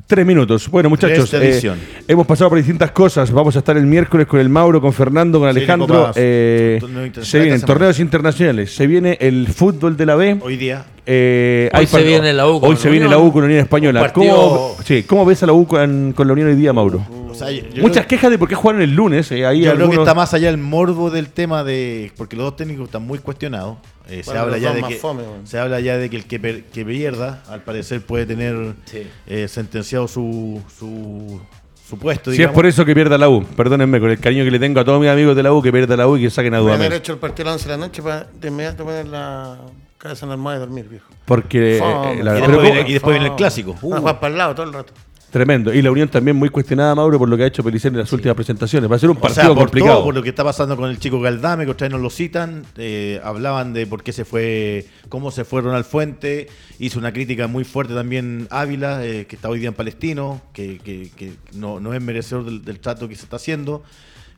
[0.06, 0.68] Tres minutos.
[0.68, 1.72] Bueno, muchachos, eh,
[2.08, 3.30] hemos pasado por distintas cosas.
[3.30, 6.10] Vamos a estar el miércoles con el Mauro, con Fernando, con Alejandro.
[6.16, 6.80] Eh,
[7.22, 8.74] se vienen torneos internacionales.
[8.74, 10.36] Se viene el fútbol de la B.
[10.42, 13.20] Hoy día, Eh, Hoy hay se viene la U con Hoy se la viene Unión.
[13.20, 14.00] la U con la Unión Española.
[14.00, 17.04] Partido- ¿Cómo, sí, ¿Cómo ves a la U con, con la Unión hoy día, Mauro?
[17.30, 17.48] o sea,
[17.80, 19.30] Muchas creo- quejas de por qué jugaron el lunes.
[19.30, 22.10] eh, ahí Yo creo que está más allá el morbo del tema de.
[22.16, 23.78] Porque los dos técnicos están muy cuestionados.
[24.10, 26.64] Eh, se, habla ya de que, fome, se habla ya de que el que, per-
[26.64, 29.06] que pierda, al parecer, puede tener Sí.
[29.26, 31.40] eh, sentenciado su, su,
[31.88, 32.32] su puesto.
[32.32, 34.80] Si es por eso que pierda la U, perdónenme, con el cariño que le tengo
[34.80, 36.58] a todos mis amigos de la U, que pierda la U y que saquen a
[36.58, 36.86] Voy a Dudamel.
[36.88, 39.58] haber hecho el partido a las 11 de la noche para de inmediato poner la
[39.98, 41.06] cabeza en la almohada y dormir, viejo.
[41.24, 42.22] Porque eh, Fome.
[42.24, 43.70] la- Y después, ¿cómo- viene, y después viene el clásico.
[43.82, 43.96] Uh.
[43.96, 44.92] Jugar para el lado todo el rato.
[45.30, 45.72] Tremendo.
[45.72, 48.12] Y la Unión también muy cuestionada, Mauro, por lo que ha hecho Pelicero en las
[48.12, 48.90] últimas presentaciones.
[48.90, 49.94] Va a ser un O partido sea, por complicado.
[49.96, 52.64] todo, por lo que está pasando con el chico Galdame, que vez nos lo citan,
[52.76, 56.48] eh, hablaban de por qué se fue, cómo se fue Ronald Fuente,
[56.80, 60.78] hizo una crítica muy fuerte también Ávila, eh, que está hoy día en Palestino, que,
[60.78, 63.84] que- que no, no es merecedor del, del trato que se está haciendo.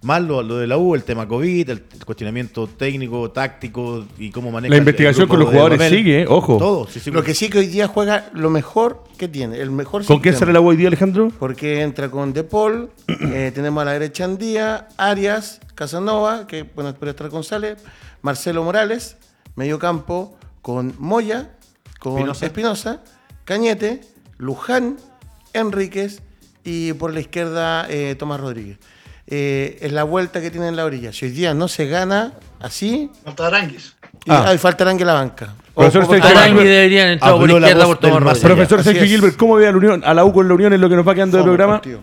[0.02, 4.50] Más lo, lo de la U, el tema COVID, el, cuestionamiento técnico, táctico y cómo
[4.50, 6.58] maneja La el investigación grupo con los de jugadores sigue, ojo.
[6.58, 9.70] Todo, sí, sí, Lo que sí que hoy día juega lo mejor que tiene, el
[9.70, 10.46] mejor ¿Con quién sistema.
[10.46, 11.30] sale la U hoy día, Alejandro?
[11.38, 16.90] Porque entra con De Paul, eh, tenemos a la derecha Andía, Arias, Casanova, que bueno,
[16.90, 17.78] espero estar González,
[18.22, 19.16] Marcelo Morales,
[19.54, 21.56] medio campo con Moya,
[22.00, 22.46] con Espinosa.
[22.46, 23.04] Espinosa,
[23.44, 24.00] Cañete,
[24.38, 24.96] Luján,
[25.52, 26.22] Enríquez
[26.64, 28.78] y por la izquierda eh, Tomás Rodríguez.
[29.34, 31.10] Eh, es la vuelta que tiene en la orilla.
[31.10, 33.94] Si hoy día no se gana así, Falta Aranguis.
[34.26, 34.44] y Ah.
[34.48, 35.54] hay falta en la banca.
[35.74, 38.38] Profesor Sergio deberían entrar por izquierda por Rodríguez.
[38.40, 39.04] Profesor Sergio.
[39.06, 40.96] Gilbert, ¿cómo ve a la, Unión, a la U con la Unión en lo que
[40.96, 41.72] nos va quedando del programa?
[41.76, 42.00] partido.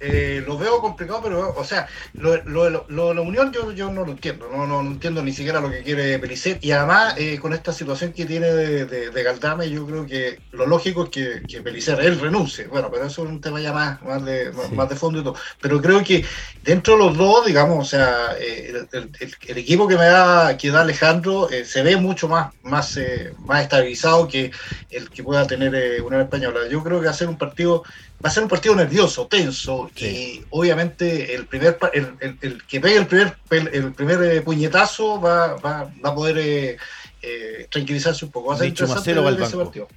[0.00, 4.04] Eh, lo veo complicado, pero, o sea, lo, lo, lo, la Unión yo, yo no
[4.04, 7.38] lo entiendo, no, no, no entiendo ni siquiera lo que quiere Pelicer, y además eh,
[7.38, 11.10] con esta situación que tiene de, de, de, Galdame, yo creo que lo lógico es
[11.10, 14.52] que, que Pelicer, él renuncie, bueno, pero eso es un tema ya más, más, de,
[14.52, 14.74] sí.
[14.74, 16.24] más de fondo y todo, pero creo que
[16.62, 19.10] dentro de los dos, digamos, o sea, eh, el,
[19.46, 22.98] el, equipo que me da, que da Alejandro se ve mucho más, más,
[23.40, 24.50] más estabilizado que
[24.90, 26.60] el que pueda tener una española.
[26.70, 27.82] Yo creo que ser un partido
[28.24, 30.06] va a ser un partido nervioso, tenso, sí.
[30.06, 35.20] y obviamente el primer el, el, el, que pegue el primer el primer eh, puñetazo
[35.20, 36.76] va, va, va, a poder eh,
[37.22, 38.48] eh, tranquilizarse un poco.
[38.48, 39.88] Va a ser interesante ver ese partido.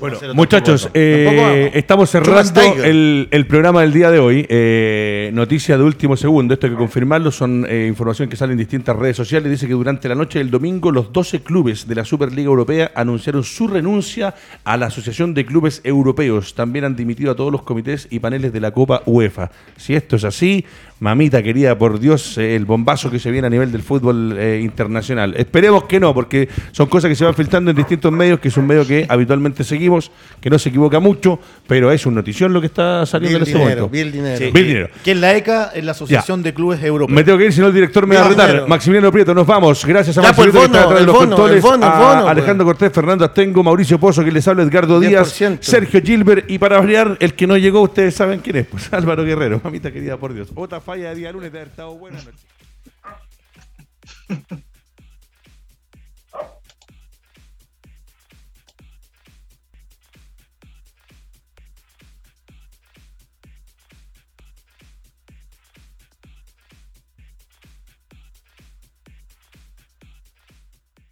[0.00, 4.46] Bueno, muchachos, eh, estamos cerrando el, el, programa del día de hoy.
[4.48, 8.58] Eh, noticia de último segundo, esto hay que confirmarlo, son eh, información que sale en
[8.58, 9.50] distintas redes sociales.
[9.50, 13.44] Dice que durante la noche del domingo los 12 clubes de la Superliga Europea anunciaron
[13.44, 14.34] su renuncia
[14.64, 16.54] a la Asociación de Clubes Europeos.
[16.54, 19.50] También han dimitido a todos los comités y paneles de la Copa UEFA.
[19.76, 20.64] Si esto es así,
[21.00, 24.60] mamita querida, por Dios, eh, el bombazo que se viene a nivel del fútbol eh,
[24.62, 25.34] internacional.
[25.36, 28.56] Esperemos que no, porque son cosas que se van filtrando en distintos medios, que es
[28.56, 32.60] un medio que habitualmente seguimos, que no se equivoca mucho, pero es una notición lo
[32.60, 33.88] que está saliendo en este momento.
[33.88, 34.36] Bien dinero.
[34.36, 34.88] Sí, bien dinero.
[35.02, 36.44] Que es la ECA, es la Asociación ya.
[36.44, 37.16] de Clubes Europeos.
[37.16, 38.68] Me tengo que ir, si no el director me va a retar.
[38.68, 39.84] Maximiliano Prieto, nos vamos.
[39.84, 42.76] Gracias a Marcelito que está detrás de los bono, controles, bono, a bono, Alejandro pues.
[42.76, 45.08] Cortés, Fernando Astengo, Mauricio Pozo, que les habla Edgardo 10%.
[45.08, 48.92] Díaz, Sergio Gilbert, y para variar, el que no llegó, ustedes saben quién es, pues
[48.92, 50.48] Álvaro Guerrero, mamita querida, por Dios.
[50.54, 51.96] Otra falla de día lunes de estado.
[51.96, 52.44] Buenas noches.